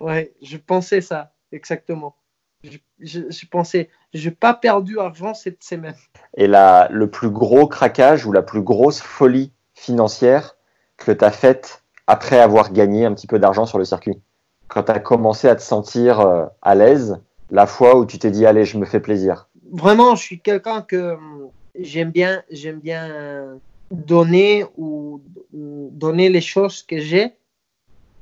[0.00, 2.14] Ouais, je pensais ça, exactement.
[2.62, 5.94] Je, je, je pensais, j'ai pas perdu argent cette semaine.
[6.36, 10.56] Et la, le plus gros craquage ou la plus grosse folie financière
[10.96, 14.20] que tu as faite après avoir gagné un petit peu d'argent sur le circuit?
[14.68, 18.30] Quand tu as commencé à te sentir euh, à l'aise, la fois où tu t'es
[18.30, 19.48] dit, allez, je me fais plaisir.
[19.72, 23.58] Vraiment, je suis quelqu'un que hum, j'aime bien, j'aime bien
[23.90, 25.20] donner ou
[25.52, 27.32] donner les choses que j'ai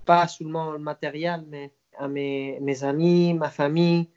[0.09, 4.09] pas seulement le matériel, mais à mes, mes amis, ma famille,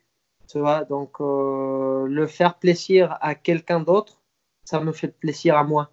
[0.48, 0.86] tu vois.
[0.86, 4.22] Donc, euh, le faire plaisir à quelqu'un d'autre,
[4.64, 5.92] ça me fait plaisir à moi.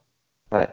[0.53, 0.69] Ouais.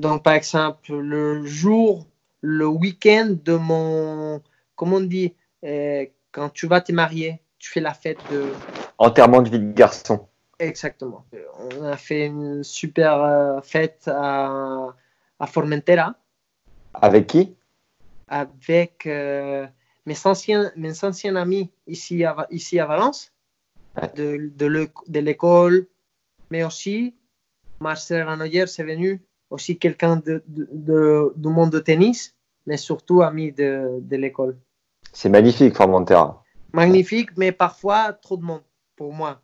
[0.00, 2.06] Donc, par exemple, le jour,
[2.40, 4.40] le week-end de mon,
[4.74, 8.46] comment on dit, euh, quand tu vas te marier, tu fais la fête de.
[8.96, 10.26] Enterrement de vie de garçon.
[10.58, 11.26] Exactement.
[11.58, 14.86] On a fait une super euh, fête à,
[15.38, 16.14] à Formentera
[16.94, 17.54] Avec qui?
[18.32, 19.66] Avec euh,
[20.06, 23.30] mes, anciens, mes anciens amis ici à, ici à Valence,
[24.16, 25.86] de, de le- de l'école,
[26.50, 27.14] mais aussi
[27.78, 32.34] Marcel Ranoyer, c'est venu, aussi quelqu'un de, de- de- du monde de tennis,
[32.66, 34.56] mais surtout ami de, de l'école.
[35.12, 36.42] C'est magnifique, Formentera.
[36.72, 38.62] Magnifique, mais parfois trop de monde
[38.96, 39.42] pour moi.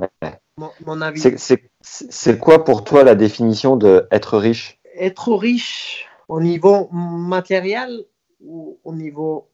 [0.00, 0.08] Ouais.
[0.56, 1.20] Mon, mon avis.
[1.80, 4.80] C'est quoi pour toi la définition de être riche?
[4.96, 8.06] Être riche au niveau matériel
[8.44, 9.48] ou au niveau.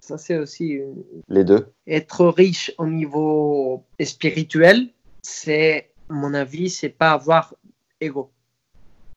[0.00, 4.88] Ça, c'est aussi une, Les deux être riche au niveau spirituel,
[5.22, 7.54] c'est, à mon avis, c'est pas avoir
[8.00, 8.30] ego.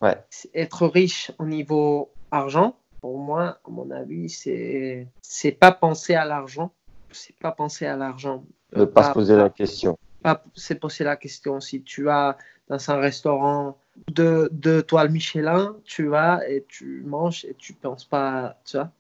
[0.02, 0.18] Ouais.
[0.54, 6.26] Être riche au niveau argent, pour moi, à mon avis, c'est, c'est pas penser à
[6.26, 6.72] l'argent.
[7.12, 8.44] C'est pas penser à l'argent.
[8.76, 9.98] Ne pas se poser la question.
[10.22, 11.60] Pas se poser la question.
[11.60, 13.78] Si tu as dans un restaurant
[14.12, 18.92] de, de toiles Michelin, tu vas et tu manges et tu penses pas, tu vois.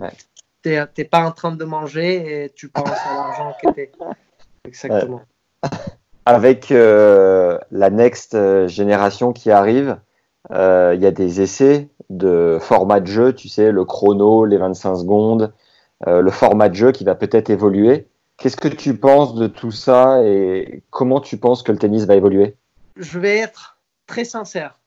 [0.00, 0.12] Ouais.
[0.62, 3.92] T'es, t'es pas en train de manger et tu penses à l'argent que t'es.
[4.64, 5.22] Exactement.
[6.26, 9.98] Avec euh, la next euh, génération qui arrive,
[10.52, 14.56] euh, il y a des essais de format de jeu, tu sais, le chrono, les
[14.56, 15.52] 25 secondes,
[16.06, 18.08] euh, le format de jeu qui va peut-être évoluer.
[18.36, 22.16] Qu'est-ce que tu penses de tout ça et comment tu penses que le tennis va
[22.16, 22.56] évoluer?
[22.96, 24.80] Je vais être très sincère.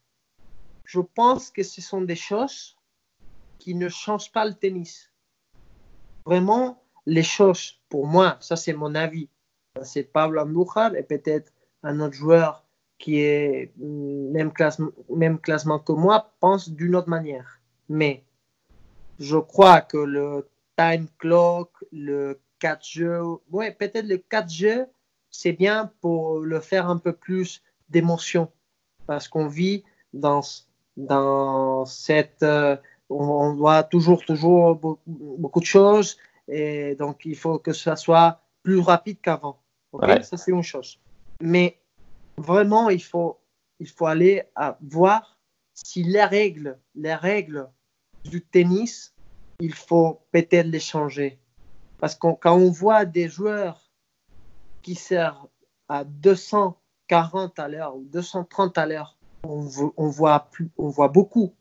[0.84, 2.77] Je pense que ce sont des choses
[3.60, 5.12] qui ne changent pas le tennis.
[6.26, 9.30] Vraiment, les choses, pour moi, ça c'est mon avis.
[9.84, 11.52] C'est Pablo Andújar et peut-être
[11.84, 12.66] un autre joueur
[12.98, 14.32] qui est mm,
[15.16, 17.60] même classement que moi pense d'une autre manière.
[17.90, 18.24] Mais
[19.20, 24.86] je crois que le time clock, le 4 jeux, ouais, peut-être le 4 jeux,
[25.30, 28.52] c'est bien pour le faire un peu plus d'émotion.
[29.06, 30.42] Parce qu'on vit dans,
[30.98, 32.44] dans cette.
[32.44, 32.76] euh,
[33.10, 36.18] on, voit toujours, toujours beaucoup, beaucoup de choses.
[36.48, 39.62] Et donc, il faut que ça soit plus rapide qu'avant.
[39.94, 40.22] Ouais.
[40.24, 41.00] Ça, c'est une chose.
[41.42, 41.80] Mais
[42.38, 43.40] vraiment, il faut,
[43.80, 45.40] il faut aller à voir
[45.74, 47.70] si les règles, les règles
[48.26, 49.14] du tennis,
[49.60, 51.40] il faut peut-être les changer.
[52.00, 53.92] Parce que quand on voit des joueurs
[54.82, 55.48] qui servent
[55.90, 61.08] à 240 à l'heure ou 230 à l'heure, on, vo- on voit plus, on voit
[61.08, 61.54] beaucoup.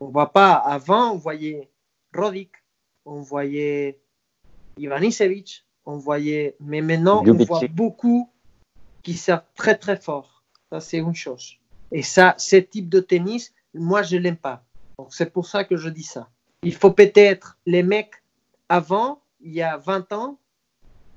[0.00, 0.54] On voit pas.
[0.54, 1.70] Avant, on voyait
[2.14, 2.50] Rodic,
[3.04, 4.00] on voyait
[4.78, 6.56] Ivanisevic, on voyait.
[6.60, 8.30] Mais maintenant, on voit beaucoup
[9.02, 10.42] qui servent très très fort.
[10.72, 11.56] Ça, c'est une chose.
[11.92, 14.64] Et ça, ce type de tennis, moi, je l'aime pas.
[14.98, 16.28] Donc, c'est pour ça que je dis ça.
[16.62, 18.22] Il faut peut-être les mecs
[18.68, 20.38] avant, il y a 20 ans,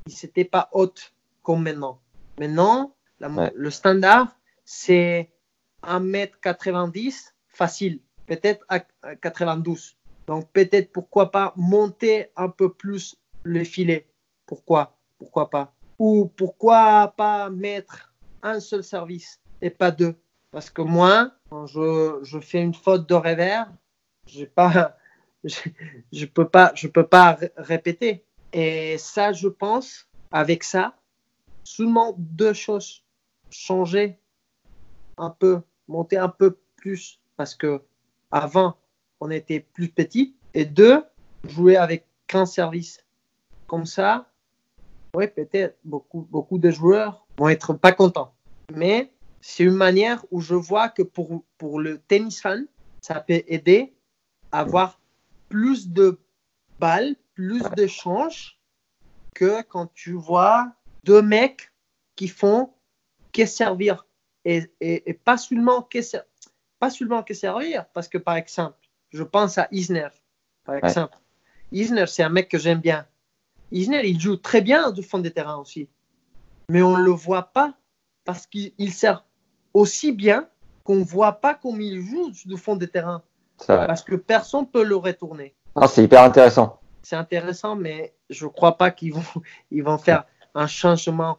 [0.07, 1.99] ils n'étaient pas hautes comme maintenant.
[2.39, 3.51] Maintenant, la- Ouais.
[3.55, 5.29] le standard, c'est
[5.83, 9.97] 1m90 facile, peut-être à à 92.
[10.27, 14.07] Donc peut-être pourquoi pas monter un peu plus le filet.
[14.45, 14.97] Pourquoi?
[15.17, 15.73] Pourquoi pas?
[15.99, 20.15] Ou pourquoi pas mettre un seul service et pas deux?
[20.51, 23.71] Parce que moi, quand je, je fais une faute de revers,
[24.27, 24.97] j'ai pas,
[25.43, 25.55] je,
[26.11, 28.23] je peux pas, je peux pas ré- répéter.
[28.53, 30.95] Et ça, je pense, avec ça,
[31.63, 33.03] seulement deux choses
[33.49, 34.17] changer
[35.17, 37.81] un peu, monter un peu plus, parce que
[38.33, 38.75] avant,
[39.19, 40.35] on était plus petit.
[40.53, 41.03] Et deux,
[41.45, 43.05] jouer avec 15 services.
[43.67, 44.29] Comme ça,
[45.15, 48.33] oui, peut-être beaucoup, beaucoup de joueurs vont être pas contents.
[48.73, 51.43] Mais c'est une manière où je vois que pour,
[51.79, 52.65] le tennis fan,
[53.01, 53.93] ça peut aider
[54.51, 54.99] à avoir
[55.49, 56.19] plus de
[56.79, 58.57] balles, plus de chances
[59.35, 60.71] que quand tu vois
[61.03, 61.71] deux mecs
[62.15, 62.71] qui font
[63.31, 64.07] que servir.
[64.45, 66.25] Et, et, et pas seulement que ser-
[66.83, 68.75] pas seulement que servir, parce que par exemple,
[69.09, 70.09] je pense à Isner,
[70.65, 71.17] par exemple.
[71.71, 73.07] Isner, c'est un mec que j'aime bien.
[73.71, 75.87] Isner, il joue très bien du fond des terrains aussi.
[76.67, 77.73] Mais on ne le voit pas
[78.25, 79.23] parce qu'il il sert
[79.73, 80.49] aussi bien
[80.83, 83.23] qu'on ne voit pas comme il joue du fond des terrains.
[83.59, 83.87] C'est vrai.
[83.87, 85.55] Parce que personne ne peut le retourner.
[85.75, 86.81] Ah, c'est hyper intéressant.
[87.01, 91.37] C'est intéressant, mais je ne crois pas qu'ils vont, ils vont faire un changement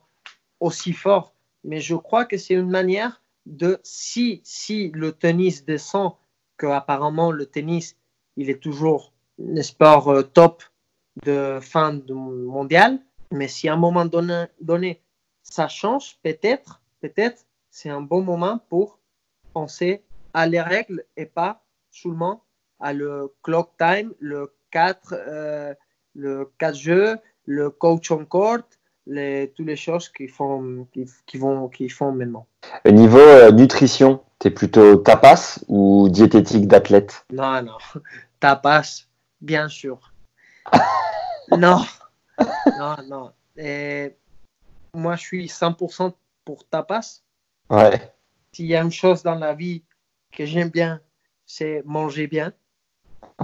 [0.58, 1.34] aussi fort.
[1.64, 6.12] Mais je crois que c'est une manière de, si, si le tennis descend,
[6.56, 7.96] que apparemment le tennis,
[8.36, 10.62] il est toujours un sport euh, top
[11.24, 13.00] de fin du mondial.
[13.32, 15.02] Mais si à un moment donné, donné
[15.42, 18.98] ça change, peut-être, peut-être, c'est un bon moment pour
[19.52, 22.44] penser à les règles et pas seulement
[22.80, 25.74] à le clock time, le 4, euh,
[26.14, 28.68] le 4 jeux, le coach on court,
[29.06, 32.46] les, toutes les choses qui font, qui, qui vont, qui font maintenant.
[32.84, 37.24] Au niveau euh, nutrition, tu es plutôt tapas ou diététique d'athlète?
[37.32, 37.78] Non, non,
[38.40, 39.06] tapas,
[39.40, 40.12] bien sûr.
[41.56, 41.84] non,
[42.78, 43.32] non, non.
[43.56, 44.16] Et
[44.94, 46.12] moi, je suis 100%
[46.44, 47.22] pour tapas.
[47.70, 48.12] Ouais.
[48.52, 49.82] S'il y a une chose dans la vie
[50.32, 51.00] que j'aime bien,
[51.46, 52.52] c'est manger bien.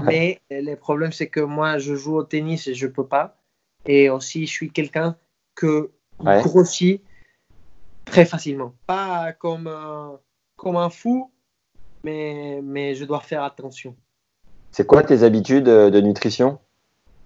[0.02, 3.36] Mais le problème, c'est que moi, je joue au tennis et je peux pas.
[3.86, 5.16] Et aussi, je suis quelqu'un
[5.61, 6.40] que Ouais.
[6.42, 7.02] grossit
[8.06, 8.74] très facilement.
[8.86, 10.18] Pas comme, un-
[10.56, 11.30] comme un fou,
[12.02, 13.94] mais, mais je dois faire attention.
[14.72, 16.58] C'est quoi tes habitudes de nutrition?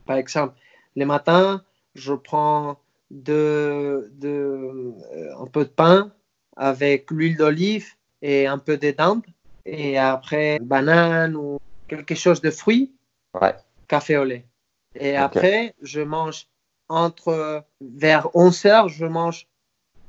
[0.06, 0.54] Par exemple,
[0.96, 1.64] les matins,
[1.94, 2.78] je prends
[3.10, 6.12] de, de, euh, un peu de pain
[6.56, 7.86] avec l'huile d'olive
[8.22, 9.24] et un peu de dinde.
[9.66, 11.58] Et après, banane ou
[11.88, 12.94] quelque chose de fruits,
[13.40, 13.54] Ouais.
[13.88, 14.46] café au lait.
[14.94, 16.46] Et après, je mange
[16.88, 19.48] entre vers 11 heures, je mange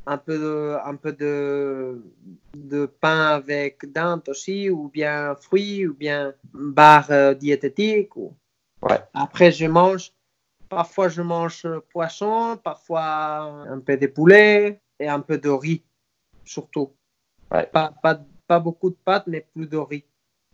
[0.05, 2.03] un peu de, un peu de,
[2.55, 8.15] de pain avec dinde aussi, ou bien fruits, ou bien barre euh, diététique.
[8.15, 8.34] Ou...
[8.82, 8.99] Ouais.
[9.13, 10.11] Après, je mange,
[10.69, 15.84] parfois je mange poisson, parfois un peu de poulet et un peu de riz,
[16.43, 16.91] surtout.
[17.51, 17.65] Ouais.
[17.65, 20.05] Pas, pas, pas beaucoup de pâtes, mais plus de riz.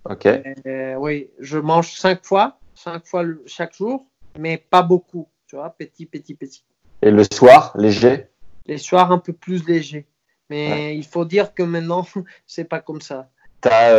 [0.05, 0.25] Ok.
[0.25, 4.07] Euh, oui, je mange cinq fois, cinq fois chaque jour,
[4.39, 6.63] mais pas beaucoup, tu vois, petit, petit, petit.
[7.01, 8.27] Et le soir, léger
[8.67, 10.07] Les soirs un peu plus légers.
[10.49, 12.07] Mais il faut dire que maintenant,
[12.47, 13.29] c'est pas comme ça.
[13.61, 13.93] Tu as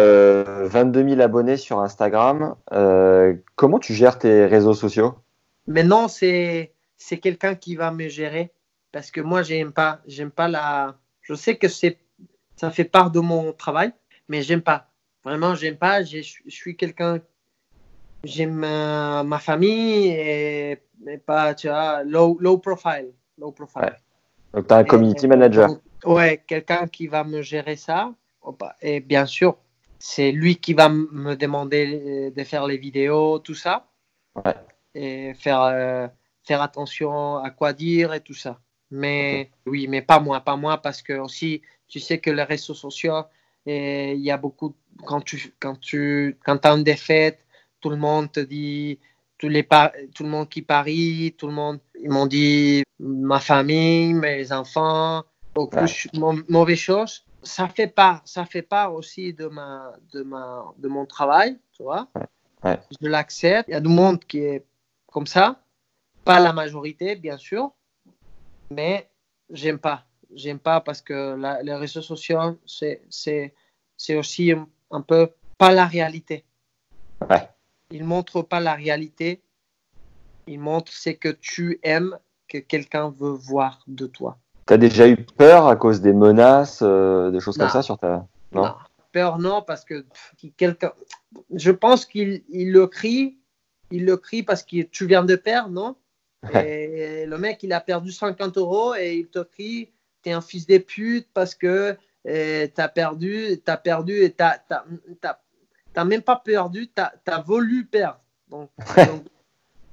[0.65, 2.57] 22 000 abonnés sur Instagram.
[2.73, 5.15] Euh, comment tu gères tes réseaux sociaux?
[5.67, 8.51] Maintenant, c'est c'est quelqu'un qui va me gérer
[8.91, 10.97] parce que moi, j'aime pas, j'aime pas la.
[11.21, 11.99] Je sais que c'est
[12.57, 13.93] ça fait part de mon travail,
[14.27, 14.89] mais j'aime pas.
[15.23, 16.03] Vraiment, j'aime pas.
[16.03, 17.21] Je je suis quelqu'un.
[18.25, 23.13] J'aime euh, ma famille et, et pas, tu vois, low, low profile.
[23.39, 23.83] Low profile.
[23.83, 23.93] Ouais.
[24.55, 25.69] Donc, tu as un Et- community manager.
[25.69, 28.13] donc, ouais, quelqu'un qui va me gérer ça.
[28.81, 29.57] Et bien sûr,
[29.99, 33.89] c'est lui qui va me demander euh, de faire les vidéos, tout ça.
[34.45, 34.55] Ouais.
[34.95, 36.07] Et faire, euh,
[36.45, 38.59] faire attention à quoi dire et tout ça.
[38.91, 42.75] Mais oui, mais pas moi, pas moi, parce que aussi, tu sais que les réseaux
[42.75, 43.23] sociaux,
[43.65, 44.75] il y a beaucoup,
[45.07, 47.47] quand tu, quand tu, quand as une défaite,
[47.83, 48.99] tout le monde te dit,
[49.43, 49.67] les
[50.15, 55.25] tout le monde qui parie, tout le monde, ils m'ont dit ma famille, mes enfants,
[55.55, 56.43] beaucoup Ouais.
[56.49, 57.25] mauvaises choses.
[57.43, 61.83] Ça fait pas, ça fait pas aussi de ma, de ma, de mon travail, tu
[61.83, 62.07] vois.
[62.65, 62.79] Ouais.
[63.01, 63.69] Je l'accepte.
[63.69, 64.65] Il y a du monde qui est
[65.11, 65.61] comme ça,
[66.25, 67.73] pas la majorité, bien sûr,
[68.71, 69.11] mais
[69.51, 70.05] j'aime pas.
[70.35, 73.53] J'aime pas parce que la- les réseaux sociaux, c'est, c'est,
[73.97, 76.45] c'est aussi un, un peu pas la réalité.
[77.29, 77.49] Ouais.
[77.93, 79.43] Ils montrent pas la réalité.
[80.47, 82.19] Ils montrent ce que tu aimes,
[82.49, 84.39] que quelqu'un veut voir de toi.
[84.67, 87.67] Tu as déjà eu peur à cause des menaces, euh, des choses Non.
[87.67, 88.27] comme ça sur ta.
[88.53, 88.63] Non?
[88.65, 88.75] Non.
[89.13, 90.07] Peur, non, parce que
[90.57, 90.93] quelqu'un.
[91.55, 93.39] Je pense qu'il il le crie.
[93.91, 95.97] Il le crie parce que tu viens de perdre, non?
[96.55, 99.91] Et le mec, il a perdu 50 euros et il te crie
[100.23, 101.93] T'es un fils de pute parce que
[102.25, 104.85] tu t'as perdu, t'as perdu et t'as t'as-
[105.21, 105.41] t'as-
[105.93, 108.21] t'as même pas perdu, t'as as voulu perdre.
[108.49, 109.25] Donc, donc,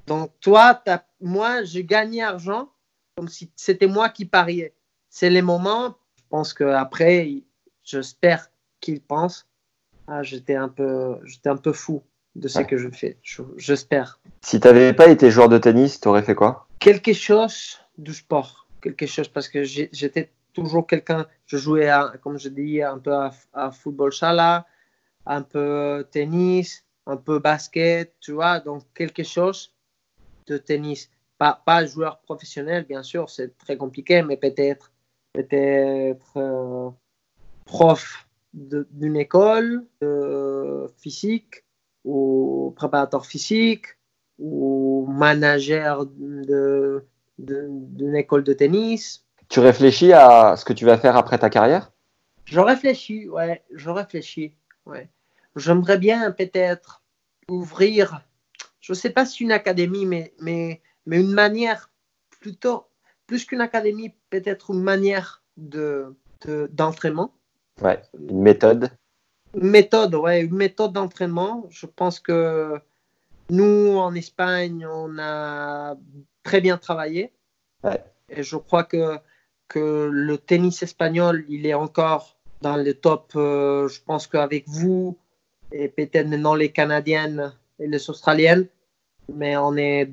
[0.08, 2.70] donc toi, t'as- moi, j'ai gagné argent
[3.16, 4.74] comme si c'était moi qui pariais.
[5.10, 7.44] C'est les moments, je pense qu'après,
[7.84, 9.46] j'espère qu'il pense
[10.12, 12.02] ah, j'étais un, peu- un peu fou
[12.36, 12.66] de ce Ouais.
[12.66, 13.20] que je fais.
[13.22, 14.20] Je- J'espère.
[14.42, 16.68] Si t'avais pas été joueur de tennis, t'aurais fait quoi?
[16.80, 18.68] Quelque chose du sport.
[18.82, 23.14] Quelque chose parce que j'étais toujours quelqu'un, je jouais, à, comme je dis, un peu
[23.14, 24.66] à, à football chala,
[25.26, 29.74] un peu tennis, un peu basket, tu vois, donc quelque chose
[30.48, 31.10] de tennis.
[31.38, 34.92] Pas, pas joueur professionnel, bien sûr, c'est très compliqué, mais peut-être
[35.34, 36.90] peut-être euh,
[37.66, 41.64] prof d'une école de physique
[42.04, 43.86] ou préparateur physique
[44.40, 47.06] ou manager de-
[47.38, 49.26] de- d'une école de tennis.
[49.50, 51.92] Tu réfléchis à ce que tu vas faire après ta carrière?
[52.46, 54.54] Je réfléchis, ouais, je réfléchis,
[54.90, 55.10] ouais.
[55.56, 57.02] J'aimerais bien peut-être
[57.50, 58.22] ouvrir,
[58.80, 61.90] je ne sais pas si une académie, mais, mais, mais une manière
[62.30, 62.88] plutôt,
[63.28, 66.16] plus qu'une académie, peut-être une manière de,
[66.46, 67.34] de- d'entraînement.
[67.82, 68.02] Ouais.
[68.20, 68.92] Une méthode
[69.56, 71.66] Une méthode, ouais, une méthode d'entraînement.
[71.70, 72.80] Je pense que
[73.50, 75.96] nous, en Espagne, on a
[76.44, 77.34] très bien travaillé.
[77.84, 78.04] Ouais.
[78.30, 79.18] Et je crois que,
[79.68, 83.34] que le tennis espagnol, il est encore dans le top.
[83.36, 85.18] euh, je pense qu'avec vous
[85.72, 88.68] et peut-être maintenant les Canadiennes et les Australiennes,
[89.34, 90.12] mais on est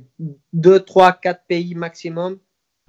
[0.53, 2.39] deux, trois, quatre pays maximum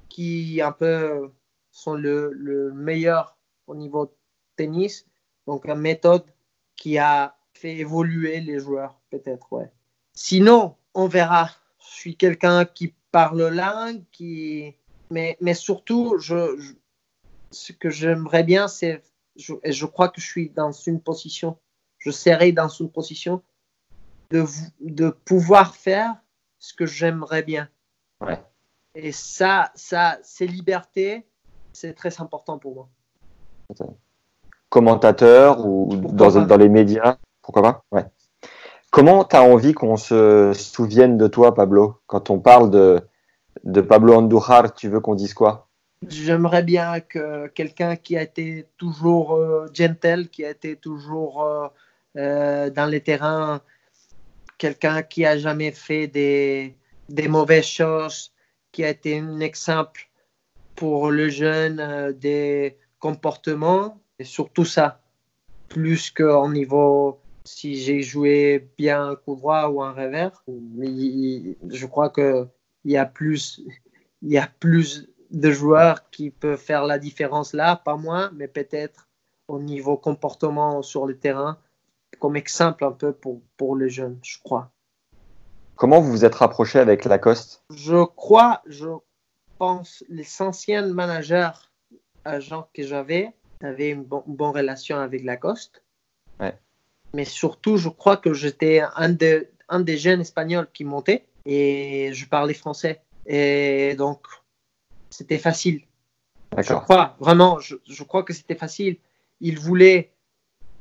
[0.10, 1.32] qui un peu
[1.72, 3.38] sont le, le meilleur
[3.68, 4.14] au niveau
[4.56, 5.06] tennis.
[5.46, 6.26] Donc une méthode
[6.76, 9.72] qui a fait évoluer les joueurs, peut-être, ouais.
[10.14, 11.50] Sinon, on verra.
[11.80, 14.76] Je suis quelqu'un qui parle langue, qui...
[15.10, 16.74] mais, mais surtout, je, je-
[17.52, 19.02] ce que j'aimerais bien, c'est,
[19.38, 21.58] je, et je crois que je suis dans une position,
[22.00, 23.42] je serai dans une position
[24.30, 24.46] de,
[24.82, 26.16] de pouvoir faire
[26.60, 27.70] ce que j'aimerais bien.
[28.22, 28.42] Ouais.
[28.96, 31.26] Et ça, ça, ces libertés,
[31.72, 32.90] c'est très important pour moi.
[34.70, 37.84] Commentateur ou dans, les médias Pourquoi pas?
[37.92, 38.06] Ouais.
[38.92, 42.02] Comment tu as envie qu'on se souvienne de toi, Pablo?
[42.08, 43.02] Quand on parle de,
[43.64, 45.67] de Pablo Andújar, tu veux qu'on dise quoi?
[46.06, 51.68] J'aimerais bien que quelqu'un qui a été toujours euh, gentle, qui a été toujours euh,
[52.18, 53.62] euh, dans les terrains,
[54.58, 56.76] quelqu'un qui a jamais fait des,
[57.10, 58.32] des mauvaises choses,
[58.72, 60.10] qui a été un exemple
[60.76, 65.02] pour le jeune des comportements, et surtout ça,
[65.68, 70.44] plus qu'au niveau si j'ai joué bien un coup droit ou un revers.
[70.48, 72.48] Il- je crois que
[72.84, 73.62] il y a plus,
[74.22, 78.48] il y a plus de joueurs qui peuvent faire la différence là, pas moi, mais
[78.48, 79.08] peut-être
[79.48, 81.58] au niveau comportement sur le terrain,
[82.20, 84.72] comme exemple un peu pour, pour les jeunes, je crois.
[85.76, 87.64] Comment vous vous êtes rapproché avec Lacoste?
[87.74, 88.90] Je crois, je
[89.58, 91.52] pense, les anciens managers,
[92.26, 95.84] agents que j'avais, avaient une, bon- une bonne relation avec Lacoste.
[96.40, 96.58] Ouais.
[97.14, 102.12] Mais surtout, je crois que j'étais un, de- un des jeunes espagnols qui montait et
[102.14, 103.02] je parlais français.
[103.26, 104.26] Et donc,
[105.10, 105.82] c'était facile.
[106.58, 108.98] Je crois, vraiment, je, je crois que c'était facile.
[109.42, 110.12] Il voulait,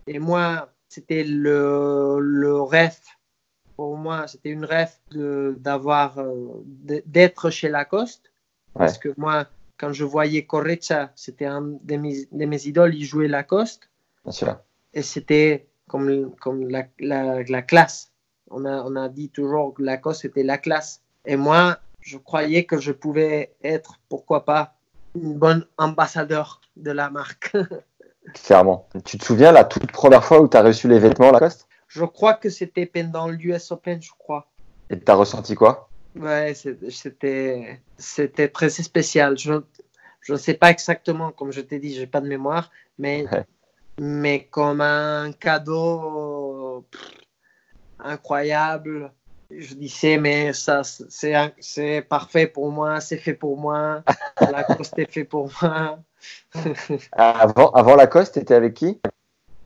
[0.07, 2.99] et moi, c'était le, le rêve.
[3.77, 6.62] Pour moi, c'était une rêve de- d'avoir, euh,
[7.05, 8.31] d'être chez Lacoste.
[8.72, 9.47] Parce que moi,
[9.79, 13.91] quand je voyais Correcha, c'était un de mes, de mes idoles, il jouait Lacoste.
[14.24, 14.59] Bien sûr.
[14.95, 18.12] Et c'était comme, comme la, la, la classe.
[18.51, 21.03] On a, on a dit toujours que Lacoste, c'était la classe.
[21.24, 24.74] Et moi, je croyais que je pouvais être, pourquoi pas,
[25.16, 27.57] une bonne ambassadeur de la marque.
[28.34, 28.88] Clairement.
[29.04, 32.04] Tu te souviens la toute première fois où tu as reçu les vêtements Lacoste je
[32.04, 34.48] crois que c'était pendant l'US Open, je crois.
[34.90, 35.88] Et tu as ressenti quoi?
[36.16, 39.38] Ouais, c'était c'était très spécial.
[39.38, 39.52] Je
[40.20, 43.44] je ne sais pas exactement, comme je t'ai dit, j'ai pas de mémoire, mais Ouais.
[44.00, 47.12] mais comme un cadeau pff,
[48.00, 49.12] incroyable.
[49.51, 54.03] Je disais, mais ça, c'est parfait pour moi, c'est fait pour moi,
[54.40, 55.99] la coste est fait pour moi,
[57.12, 59.01] avant, avant Lacoste, tu étais avec qui?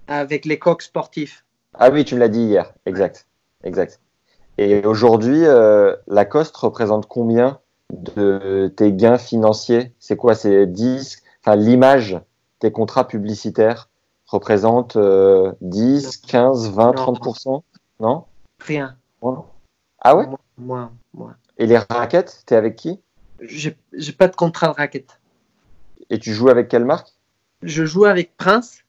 [0.08, 1.44] Avec les coques sportifs.
[1.74, 2.72] Ah oui, tu me l'as dit hier.
[2.86, 3.26] Exact.
[3.64, 4.00] Exact.
[4.58, 7.60] Et aujourd'hui, euh, Lacoste représente combien
[7.92, 9.92] de tes gains financiers?
[9.98, 12.20] C'est quoi C'est 10 Enfin, l'image,
[12.58, 13.88] tes contrats publicitaires
[14.26, 17.12] représentent euh, 10, 15, 20, Non.
[17.14, 17.62] 30%
[18.00, 18.24] Non?
[18.60, 18.96] Rien.
[20.00, 20.26] Ah ouais
[20.56, 21.34] Moi, moi.
[21.58, 23.00] Et les raquettes, t'es avec qui?
[23.40, 23.76] J'ai
[24.16, 25.20] pas de contrat de raquette.
[26.08, 27.08] Et tu joues avec quelle marque?
[27.62, 28.84] Je joue avec Prince.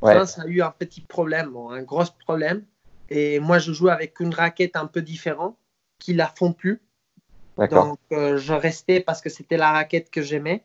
[0.00, 0.14] Ouais.
[0.14, 2.64] Prince a eu un petit problème, bon, un gros problème.
[3.10, 5.56] Et moi, je joue avec une raquette un peu différente
[5.98, 6.80] qui la font plus.
[7.70, 10.62] Donc, euh, je restais parce que c'était la raquette que j'aimais.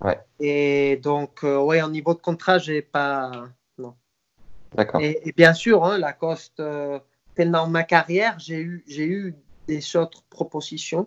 [0.00, 0.18] Ouais.
[0.38, 3.48] Et donc, euh, ouais, au niveau de contrat, j'ai pas.
[3.76, 3.94] Non.
[4.74, 5.00] D'accord.
[5.00, 7.00] Et, et bien sûr, hein, Lacoste, euh,
[7.38, 9.32] pendant ma carrière, j'ai eu, j'ai eu
[9.68, 11.06] des autres propositions,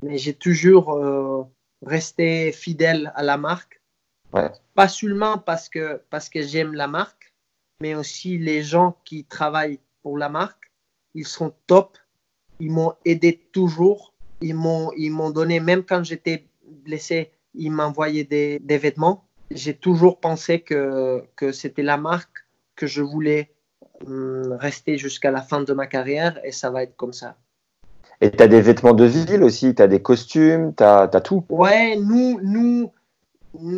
[0.00, 1.42] mais j'ai toujours euh,
[1.84, 3.82] resté fidèle à la marque.
[4.32, 4.52] Ouais.
[4.76, 7.34] Pas seulement parce que, parce que j'aime la marque,
[7.80, 10.70] mais aussi les gens qui travaillent pour la marque.
[11.14, 11.98] Ils sont top.
[12.60, 14.14] Ils m'ont aidé toujours.
[14.42, 16.46] Ils m'ont, ils m'ont donné, même quand j'étais
[16.84, 19.24] blessé, ils m'envoyaient des, des vêtements.
[19.50, 23.50] J'ai toujours pensé que, que c'était la marque que je voulais
[24.06, 27.36] rester jusqu'à la fin de ma carrière et ça va être comme ça.
[28.20, 31.44] Et tu as des vêtements de ville aussi, tu as des costumes, tu as, tout.
[31.48, 32.92] Ouais, nous, nous,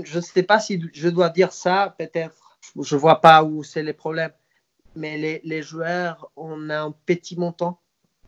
[0.05, 2.59] je ne sais pas si je dois dire ça, peut-être.
[2.81, 4.33] Je vois pas où c'est les problèmes.
[4.97, 7.81] Mais les, les joueurs, on a un petit montant.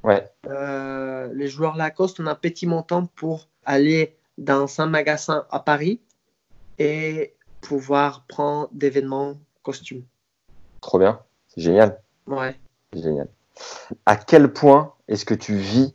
[0.03, 0.27] Ouais.
[0.47, 5.61] Euh, les joueurs Lacoste, on a un petit montant pour aller dans un magasin à
[5.61, 6.01] Paris
[6.79, 10.05] et pouvoir prendre des vêtements costumes.
[10.81, 11.21] Trop bien.
[11.57, 12.01] C'est génial.
[12.27, 12.59] Ouais.
[12.93, 13.29] C'est génial.
[14.05, 15.95] À quel point est-ce que tu vis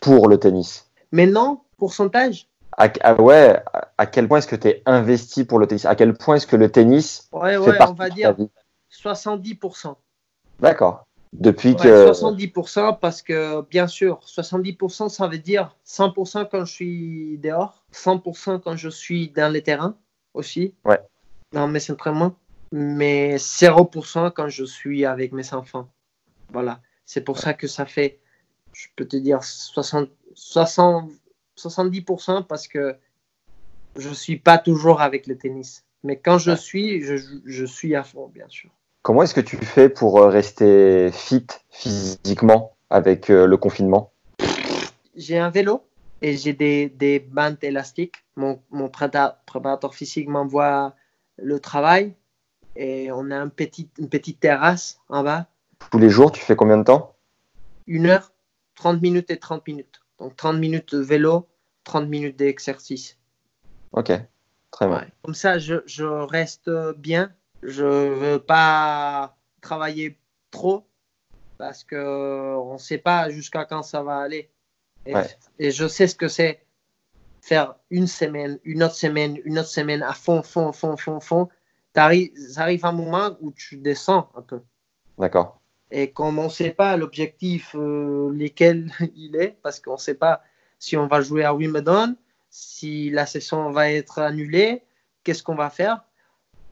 [0.00, 0.90] pour le tennis?
[1.12, 2.48] Maintenant, pourcentage?
[2.76, 5.84] À, à- ouais, à- à quel point est-ce que tu es investi pour le tennis?
[5.86, 8.32] À quel point est-ce que le tennis Ouais, fait ouais, partie on va de dire
[8.34, 8.50] vie?
[8.90, 9.96] 70%.
[10.60, 11.04] D'accord.
[11.32, 16.72] Depuis Ouais, que 70% parce que, bien sûr, 70% ça veut dire 100% quand je
[16.72, 19.96] suis dehors, 100% quand je suis dans les terrains
[20.32, 21.00] aussi, Ouais.
[21.52, 22.34] dans mes entraînements,
[22.76, 25.88] mais 0% quand je suis avec mes enfants.
[26.52, 26.80] Voilà.
[27.06, 28.18] C'est pour ça que ça fait,
[28.72, 31.08] je peux te dire, 60, 60,
[31.56, 32.96] 70% parce que
[33.96, 35.84] je suis pas toujours avec le tennis.
[36.02, 37.14] Mais quand je suis, je,
[37.44, 38.70] je suis à fond, bien sûr.
[39.02, 44.10] comment est-ce que tu fais pour euh, rester fit physiquement avec euh, le confinement?
[45.14, 45.84] J'ai un vélo
[46.22, 48.16] et j'ai des, des bandes élastiques.
[48.34, 50.96] Mon, mon prépa- préparateur physique m'envoie
[51.36, 52.14] le travail
[52.76, 55.46] et on a un petit, une petite terrasse en bas.
[55.90, 57.14] Tous les jours, tu fais combien de temps?
[57.86, 58.32] Une heure,
[58.76, 60.00] 30 minutes et 30 minutes.
[60.18, 61.46] Donc 30 minutes de vélo,
[61.84, 63.18] 30 minutes d'exercice.
[63.92, 64.12] Ok,
[64.70, 64.98] très bien.
[64.98, 65.08] Ouais.
[65.22, 67.32] Comme ça, je, je reste bien.
[67.62, 70.18] Je veux pas travailler
[70.50, 70.86] trop
[71.58, 74.50] parce que on ne sait pas jusqu'à quand ça va aller.
[75.06, 75.26] Et, Ouais.
[75.58, 76.64] et je sais ce que c'est
[77.40, 81.48] faire une semaine, une autre semaine, une autre semaine à fond, fond, fond, fond, fond.
[81.94, 82.06] Ça
[82.62, 84.60] arrive un moment où tu descends un peu.
[85.18, 85.60] D'accord.
[85.90, 90.14] Et comme on ne sait pas l'objectif, euh, lesquels il est, parce qu'on ne sait
[90.14, 90.42] pas
[90.78, 92.16] si on va jouer à Wimbledon,
[92.50, 94.82] si la session va être annulée,
[95.22, 96.04] qu'est-ce qu'on va faire?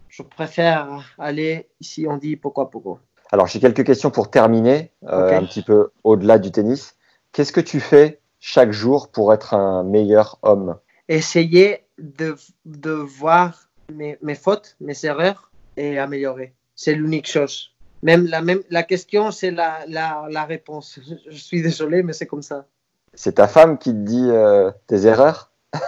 [0.09, 3.01] Je préfère aller ici, on dit pourquoi pourquoi.
[3.31, 6.97] Alors, j'ai quelques questions pour terminer, euh, un petit peu au-delà du tennis.
[7.33, 10.77] Qu'est-ce que tu fais chaque jour pour être un meilleur homme?
[11.09, 16.55] Essayer de, de voir mes, mes fautes, mes erreurs et améliorer.
[16.75, 17.71] C'est l'unique chose.
[18.03, 20.99] Même la, même, la question, c'est la, la, la réponse.
[21.29, 22.67] Je, suis désolé, mais c'est comme ça.
[23.15, 25.53] C'est ta femme qui te dit euh, tes erreurs?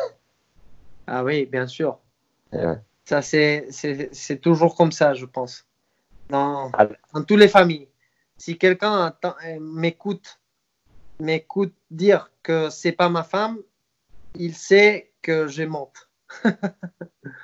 [1.06, 1.98] Ah oui, bien sûr.
[2.52, 2.78] Eh ouais.
[3.04, 5.66] Ça, c'est c'est- c'est toujours comme ça, je pense.
[6.30, 6.86] Dans, Ah.
[7.12, 7.88] dans toutes les familles.
[8.38, 10.40] Si quelqu'un euh, m'écoute
[11.20, 13.58] m'écoute dire que c'est pas ma femme,
[14.34, 16.08] il sait que je monte.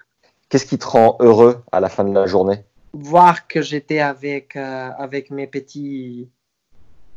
[0.50, 2.64] Qu'est-ce qui te rend heureux à la fin de la journée?
[2.92, 6.28] Voir que j'étais avec, euh, avec mes petits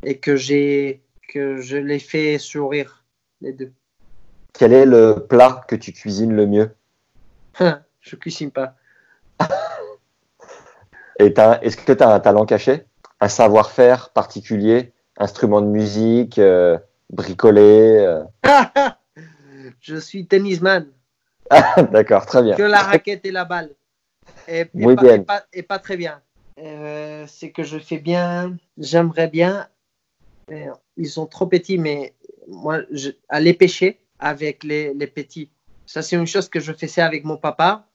[0.03, 3.03] et que j'ai que je les fais sourire,
[3.41, 3.73] les deux.
[4.53, 6.75] Quel est le plat que tu cuisines le mieux?
[8.01, 8.75] Je cuisine pas.
[11.19, 12.85] Et t'as- est-ce que tu as un talent caché?
[13.19, 14.93] Un savoir-faire particulier?
[15.17, 16.77] Instrument de musique euh,
[17.09, 18.23] Bricolé euh?
[19.79, 20.87] Je suis tennisman.
[21.91, 22.55] D'accord, très bien.
[22.55, 23.75] que la raquette et la balle.
[24.47, 25.15] Et, et Muy pas, bien.
[25.15, 26.21] et pas- et pas très bien.
[26.59, 29.67] Euh, c'est que je fais bien, j'aimerais bien.
[30.49, 30.67] mais
[30.97, 32.13] Ils sont trop petits, mais
[32.47, 35.49] moi, je, aller pêcher avec les, les petits.
[35.85, 37.87] Ça, c'est une chose que je faisais avec mon papa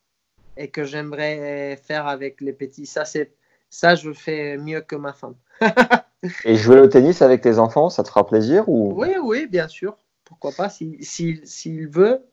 [0.56, 2.86] et que j'aimerais faire avec les petits.
[2.86, 3.32] Ça, c'est
[3.70, 5.36] ça, je fais mieux que ma femme.
[6.44, 8.92] Et jouer au tennis avec tes enfants, ça te fera plaisir ou?
[9.00, 9.96] Oui, oui, bien sûr.
[10.24, 12.26] Pourquoi pas, s'il si, s'il veut,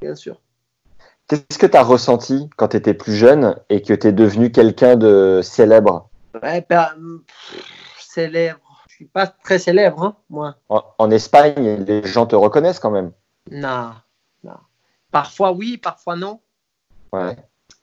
[0.00, 0.40] bien sûr.
[1.32, 4.52] Qu'est-ce que tu as ressenti quand tu étais plus jeune et que tu es devenu
[4.52, 6.10] quelqu'un de célèbre?
[6.42, 6.90] Ouais, ben,
[7.26, 7.64] pff,
[7.98, 8.84] célèbre.
[8.86, 10.56] Je suis pas très célèbre, hein, moi.
[10.68, 13.12] en, en Espagne, les gens te reconnaissent quand même.
[13.50, 13.94] Non,
[14.44, 14.58] non.
[15.10, 16.38] Parfois oui, parfois non.
[17.14, 17.34] Ouais.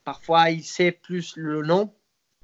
[0.04, 1.92] Parfois il sait plus le nom,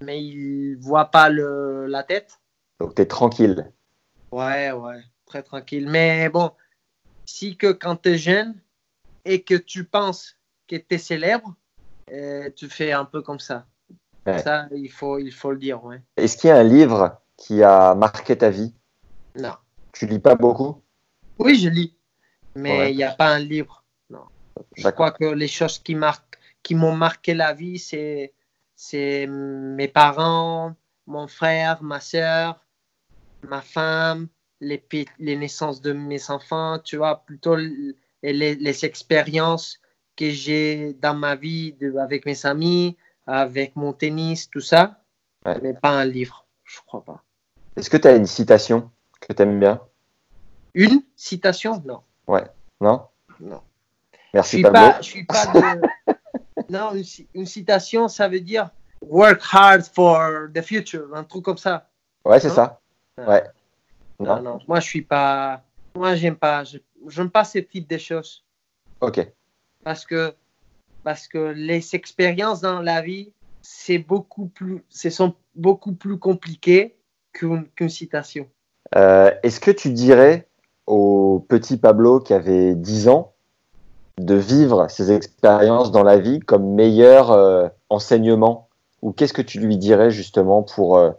[0.02, 2.40] mais il voit pas le, la tête.
[2.80, 3.72] Donc tu es tranquille.
[4.32, 5.88] Ouais, ouais, très tranquille.
[5.88, 6.50] Mais bon,
[7.26, 8.56] si que quand tu es jeune
[9.24, 10.36] et que tu penses
[10.68, 11.56] que tu es célèbre,
[12.56, 13.66] tu fais un peu comme ça.
[14.26, 14.40] Ouais.
[14.40, 16.02] Ça, il faut, il faut le dire, ouais.
[16.18, 18.74] Est-ce qu'il y a un livre qui a marqué ta vie?
[19.36, 19.54] Non.
[19.92, 20.82] Tu lis pas beaucoup?
[21.38, 21.96] Oui, je lis,
[22.56, 22.92] mais Ouais.
[22.92, 23.84] il n'y a pas un livre.
[24.10, 24.26] Non.
[24.76, 28.34] Je crois que les choses qui marquent, qui m'ont marqué la vie, c'est,
[28.76, 30.74] c'est mes parents,
[31.06, 32.60] mon frère, ma soeur,
[33.44, 34.28] ma femme,
[34.60, 34.84] les,
[35.20, 39.80] les naissances de mes enfants, tu vois, plutôt les, les expériences
[40.16, 42.98] que j'ai dans ma vie de- avec mes amis,
[43.28, 45.00] avec mon tennis, tout ça,
[45.46, 45.60] Ouais.
[45.62, 47.22] mais pas un livre, je crois pas.
[47.76, 48.90] Est-ce que tu as une citation
[49.20, 49.82] que tu aimes bien?
[50.74, 51.82] Une citation?
[51.86, 52.02] Non.
[52.82, 53.08] Non?
[53.40, 53.62] Non.
[54.14, 54.80] Je Merci suis Pablo.
[54.80, 55.82] pas, je suis pas de...
[56.70, 58.70] non, une, ci- une citation, ça veut dire
[59.02, 61.88] work hard for the future, un truc comme ça.
[62.26, 62.56] Ouais, c'est Non?
[62.56, 62.82] ça.
[63.18, 63.28] Non.
[63.28, 63.44] Ouais.
[64.20, 64.42] Non, Non?
[64.42, 65.62] non, moi je suis pas,
[65.96, 66.64] moi j'aime pas,
[67.08, 68.44] j'aime pas ce type de choses
[69.02, 69.26] Ok.
[69.86, 70.34] Parce que
[71.04, 73.32] parce que les expériences dans la vie,
[73.62, 76.96] c'est beaucoup plus, ce sont beaucoup plus compliquées
[77.32, 78.48] qu'une qu'une citation.
[78.96, 80.48] Euh, Est-ce que tu dirais
[80.88, 83.34] au petit Pablo qui avait 10 ans
[84.18, 88.68] de vivre ses expériences dans la vie comme meilleur euh, enseignement?
[89.04, 91.12] Ou qu'est-ce que tu lui dirais justement pour euh,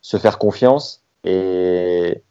[0.00, 2.22] se faire confiance et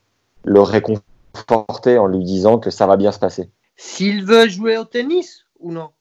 [0.45, 3.49] le réconforter en lui disant que ça va bien se passer?
[3.75, 5.91] S'il veut jouer au tennis ou non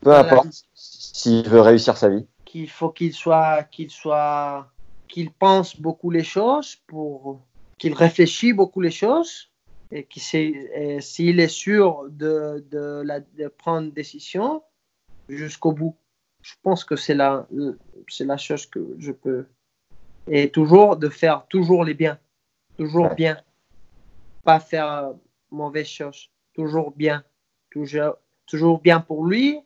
[0.00, 2.26] Peu importe s'il veut réussir sa vie.
[2.44, 4.70] Qu'il faut qu'il soit, qu'il soit,
[5.08, 7.40] qu'il pense beaucoup les choses pour,
[7.78, 9.50] qu'il réfléchisse beaucoup les choses
[9.90, 14.62] et qu'il s'il est sûr de, de, la, de prendre une décision
[15.28, 15.96] jusqu'au bout.
[16.42, 17.46] Je pense que c'est la,
[18.08, 19.46] c'est la chose que je peux.
[20.28, 22.18] Et toujours de faire toujours les biens.
[22.76, 23.14] Toujours Ouais.
[23.14, 23.40] bien.
[24.44, 25.12] Pas faire euh,
[25.50, 26.30] mauvaise chose.
[26.54, 27.24] Toujours bien.
[27.70, 29.60] Toujours, toujours bien pour lui,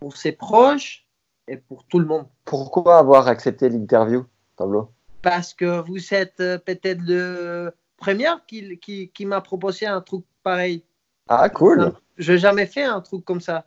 [0.00, 1.06] pour ses proches
[1.48, 2.26] et pour tout le monde.
[2.44, 4.24] Pourquoi avoir accepté l'interview,
[4.56, 4.90] Pablo?
[5.22, 10.24] Parce que vous êtes euh, peut-être le premier qui, qui, qui m'a proposé un truc
[10.42, 10.82] pareil.
[11.28, 11.92] Ah, cool.
[12.18, 13.66] Je n'ai jamais fait un truc comme ça.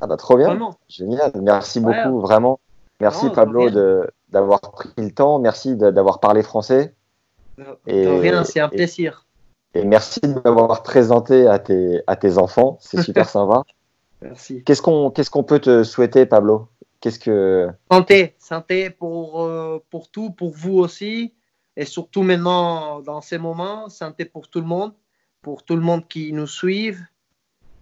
[0.00, 0.46] Ah bah trop bien.
[0.46, 0.76] Vraiment.
[0.88, 1.32] Génial.
[1.40, 2.02] Merci Ouais.
[2.04, 2.58] beaucoup, vraiment.
[3.00, 3.70] Merci Non, Pablo
[4.28, 5.38] d'avoir pris le temps.
[5.38, 6.94] Merci d'avoir parlé français.
[7.58, 9.26] De, Et- de rien, c'est un et- plaisir.
[9.74, 12.78] Et merci de m'avoir présenté à tes, à tes enfants.
[12.80, 13.64] C'est super sympa.
[14.22, 14.62] Merci.
[14.64, 16.68] Qu'est-ce qu'on qu'est-ce qu'on peut te souhaiter, Pablo?
[17.00, 17.68] Qu'est-ce que.
[17.90, 21.34] Santé, santé pour, euh, pour tout, pour vous aussi.
[21.76, 24.92] Et surtout maintenant, dans ces moments, santé pour tout le monde,
[25.42, 27.04] pour tout le monde qui nous suive,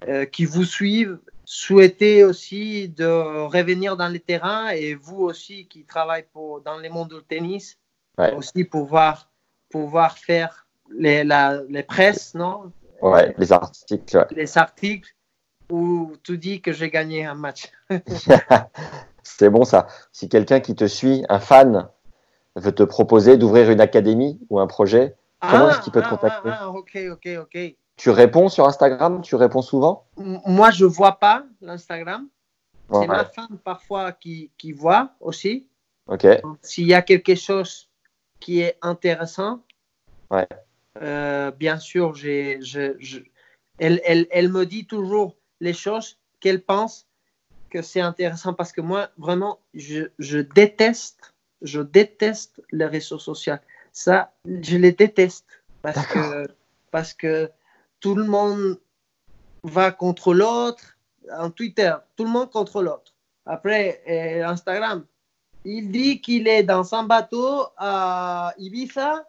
[0.09, 1.19] euh, qui vous suivent.
[1.45, 3.05] Souhaitez aussi de
[3.47, 7.79] revenir dans les terrains et vous aussi qui travaillez pour, dans les mondes du tennis,
[8.19, 8.35] Ouais.
[8.35, 9.31] aussi pouvoir,
[9.71, 10.67] pouvoir faire
[10.97, 12.73] les, la, les presses, non?
[13.01, 14.17] Ouais, les articles.
[14.17, 14.27] ouais.
[14.31, 15.11] les articles
[15.71, 17.71] où tu dis que j'ai gagné un match.
[19.23, 19.87] C'est bon ça.
[20.13, 21.89] Si quelqu'un qui te suit, un fan,
[22.57, 26.51] veut te proposer d'ouvrir une académie ou un projet, Comment est-ce qu'il peut te contacter?
[26.51, 27.59] ah, ah, ok, ok, ok.
[27.97, 29.23] tu réponds sur Instagram?
[29.23, 30.07] Tu réponds souvent?
[30.17, 32.29] Moi, je vois pas l'Instagram.
[32.89, 33.01] Ouais.
[33.01, 35.67] C'est ma femme parfois qui, qui voit aussi.
[36.07, 36.27] Ok.
[36.61, 37.89] S'il y a quelque chose
[38.39, 39.61] qui est intéressant,
[40.31, 40.49] Ouais.
[41.01, 43.21] Euh, bien sûr, j'ai, je, je-
[43.79, 47.07] elle, elle, elle me dit toujours les choses qu'elle pense
[47.71, 51.33] que c'est intéressant parce que moi, vraiment, je, je déteste,
[51.63, 53.55] je déteste les réseaux sociaux.
[53.93, 55.47] Ça, je les déteste
[55.81, 56.49] parce que,
[56.91, 57.51] parce que
[58.01, 58.79] tout le monde
[59.63, 60.99] va contre l'autre
[61.31, 63.15] en Twitter, tout le monde contre l'autre.
[63.47, 65.07] Après, euh, Instagram,
[65.65, 69.25] il dit qu'il est dans un bateau à Ibiza,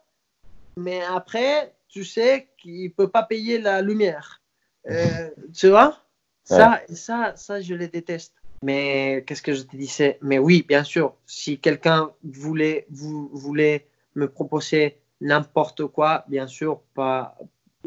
[0.77, 4.41] mais après, tu sais qu'il peut pas payer la lumière.
[4.89, 5.99] Euh, tu vois?
[6.43, 8.33] Ça, ça, ça, je les déteste.
[8.63, 13.87] Mais qu'est-ce que je te disais Mais oui, bien sûr, si quelqu'un voulait, vous, voulait
[14.15, 17.37] me proposer n'importe quoi, bien sûr, pas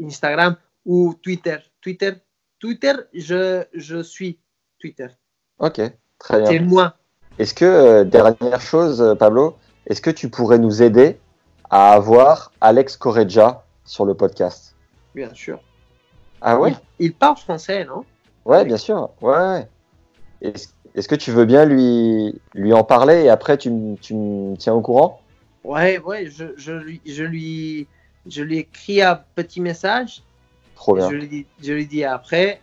[0.03, 1.57] Instagram ou Twitter.
[1.81, 2.13] Twitter,
[2.59, 4.39] Twitter, je, je suis
[4.79, 5.07] Twitter.
[5.59, 5.81] Ok.
[6.19, 6.67] Très C'est bien.
[6.67, 6.97] moi.
[7.37, 11.19] Est-ce que, euh, dernière chose, Pablo, est-ce que tu pourrais nous aider
[11.69, 14.75] à avoir Alex Correggia sur le podcast
[15.15, 15.59] Bien sûr.
[16.41, 16.73] Ah ouais?
[16.99, 18.03] Il, il parle français, non?
[18.45, 19.09] Ouais, bien sûr.
[19.21, 19.67] Ouais.
[20.41, 24.55] Est-ce que tu veux bien lui, lui en parler et après tu, me- tu me
[24.55, 25.21] tiens au courant?
[25.63, 27.87] Ouais, ouais, je, je, lui, je, lui,
[28.27, 30.23] je lui écris un petit message.
[30.75, 31.09] Trop bien.
[31.09, 32.61] Je lui, dis- je lui dis après.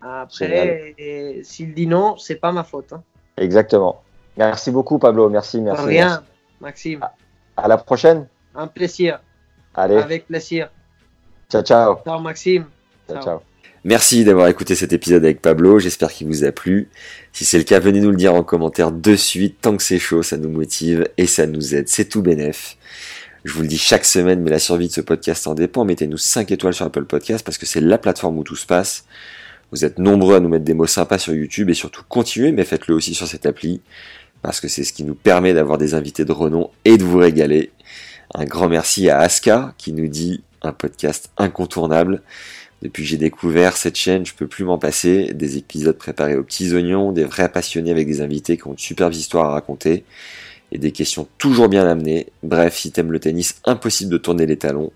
[0.00, 0.94] Après,
[1.42, 2.92] s'il dit non, c'est pas ma faute.
[2.92, 3.02] hein.
[3.36, 4.02] Exactement.
[4.36, 5.28] Merci beaucoup, Pablo.
[5.28, 5.84] Merci, merci.
[5.84, 6.06] Rien,
[6.60, 6.96] merci.
[6.96, 7.00] Maxime.
[7.56, 8.26] À la prochaine.
[8.54, 9.20] Un plaisir.
[9.74, 10.70] Allez, Avec plaisir.
[11.50, 11.96] ciao, ciao.
[12.04, 12.66] Ciao, Maxime.
[13.08, 13.24] Ciao, Ciao.
[13.24, 13.40] ciao.
[13.84, 16.88] Merci d'avoir écouté cet épisode avec Pablo, j'espère qu'il vous a plu.
[17.32, 20.00] Si c'est le cas, venez nous le dire en commentaire de suite, tant que c'est
[20.00, 22.76] chaud, ça nous motive et ça nous aide, c'est tout bénef.
[23.44, 25.84] Je vous le dis chaque semaine, mais la survie de ce podcast en dépend.
[25.84, 29.04] Mettez-nous 5 étoiles sur Apple Podcast parce que c'est la plateforme où tout se passe.
[29.70, 32.64] Vous êtes nombreux à nous mettre des mots sympas sur YouTube et surtout continuez, mais
[32.64, 33.82] faites-le aussi sur cette appli
[34.46, 37.18] parce que c'est ce qui nous permet d'avoir des invités de renom et de vous
[37.18, 37.72] régaler.
[38.32, 42.22] Un grand merci à Aska qui nous dit un podcast incontournable.
[42.80, 45.32] Depuis que j'ai découvert cette chaîne, je peux plus m'en passer.
[45.34, 48.78] Des épisodes préparés aux petits oignons, des vrais passionnés avec des invités qui ont de
[48.78, 50.04] superbes histoires à raconter
[50.70, 52.28] et des questions toujours bien amenées.
[52.44, 54.92] Bref, si t'aimes le tennis, impossible de tourner les talons.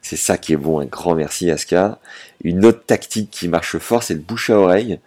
[0.00, 1.98] C'est ça qui est bon, un grand merci Aska.
[2.44, 5.00] Une autre tactique qui marche fort, c'est le bouche à oreille.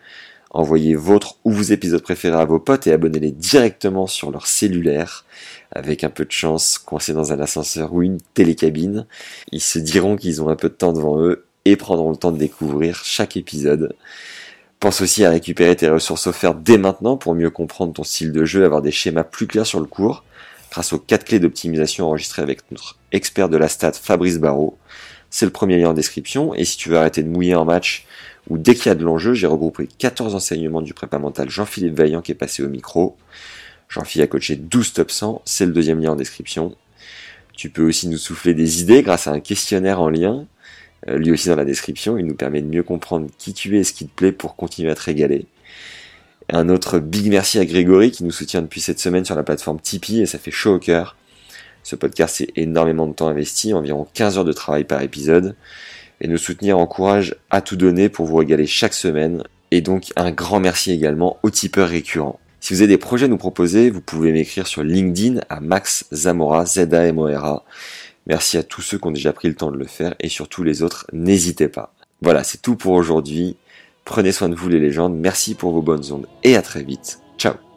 [0.52, 5.26] Envoyez votre ou vos épisodes préférés à vos potes et abonnez-les directement sur leur cellulaire.
[5.72, 9.06] Avec un peu de chance, coincés dans un ascenseur ou une télécabine.
[9.52, 12.32] Ils se diront qu'ils ont un peu de temps devant eux et prendront le temps
[12.32, 13.96] de découvrir chaque épisode.
[14.80, 18.46] Pense aussi à récupérer tes ressources offertes dès maintenant pour mieux comprendre ton style de
[18.46, 20.24] jeu, avoir des schémas plus clairs sur le cours.
[20.72, 24.78] grâce aux 4 clés d'optimisation enregistrées avec notre expert de la stat Fabrice Barrault.
[25.30, 28.06] C'est le premier lien en description, et si tu veux arrêter de mouiller en match,
[28.50, 31.96] ou dès qu'il y a de l'enjeu, j'ai regroupé 14 enseignements du prépa mental Jean-Philippe
[31.96, 33.18] Vaillant qui est passé au micro.
[33.90, 36.76] Jean-Philippe a coaché 12 top 100, c'est le deuxième lien en description.
[37.54, 40.46] Tu peux aussi nous souffler des idées grâce à un questionnaire en lien,
[41.08, 43.82] euh, lui aussi dans la description, il nous permet de mieux comprendre qui tu es
[43.82, 45.46] et ce qui te plaît pour continuer à te régaler.
[46.52, 49.80] Un autre big merci à Grégory qui nous soutient depuis cette semaine sur la plateforme
[49.80, 51.16] Tipeee et ça fait chaud au cœur.
[51.84, 55.56] Ce podcast, c'est énormément de temps investi, environ 15 heures de travail par épisode.
[56.22, 59.44] Et nous soutenir encourage à tout donner pour vous régaler chaque semaine.
[59.72, 62.40] Et donc un grand merci également aux tipeurs récurrents.
[62.60, 66.06] Si vous avez des projets à nous proposer, vous pouvez m'écrire sur LinkedIn à Max
[66.12, 67.64] Zamora, Z-A-M-O-R-A.
[68.28, 70.64] Merci à tous ceux qui ont déjà pris le temps de le faire et surtout
[70.64, 71.94] les autres, n'hésitez pas.
[72.22, 73.56] Voilà, c'est tout pour aujourd'hui.
[74.04, 77.20] Prenez soin de vous les légendes, merci pour vos bonnes ondes et à très vite.
[77.38, 77.69] Ciao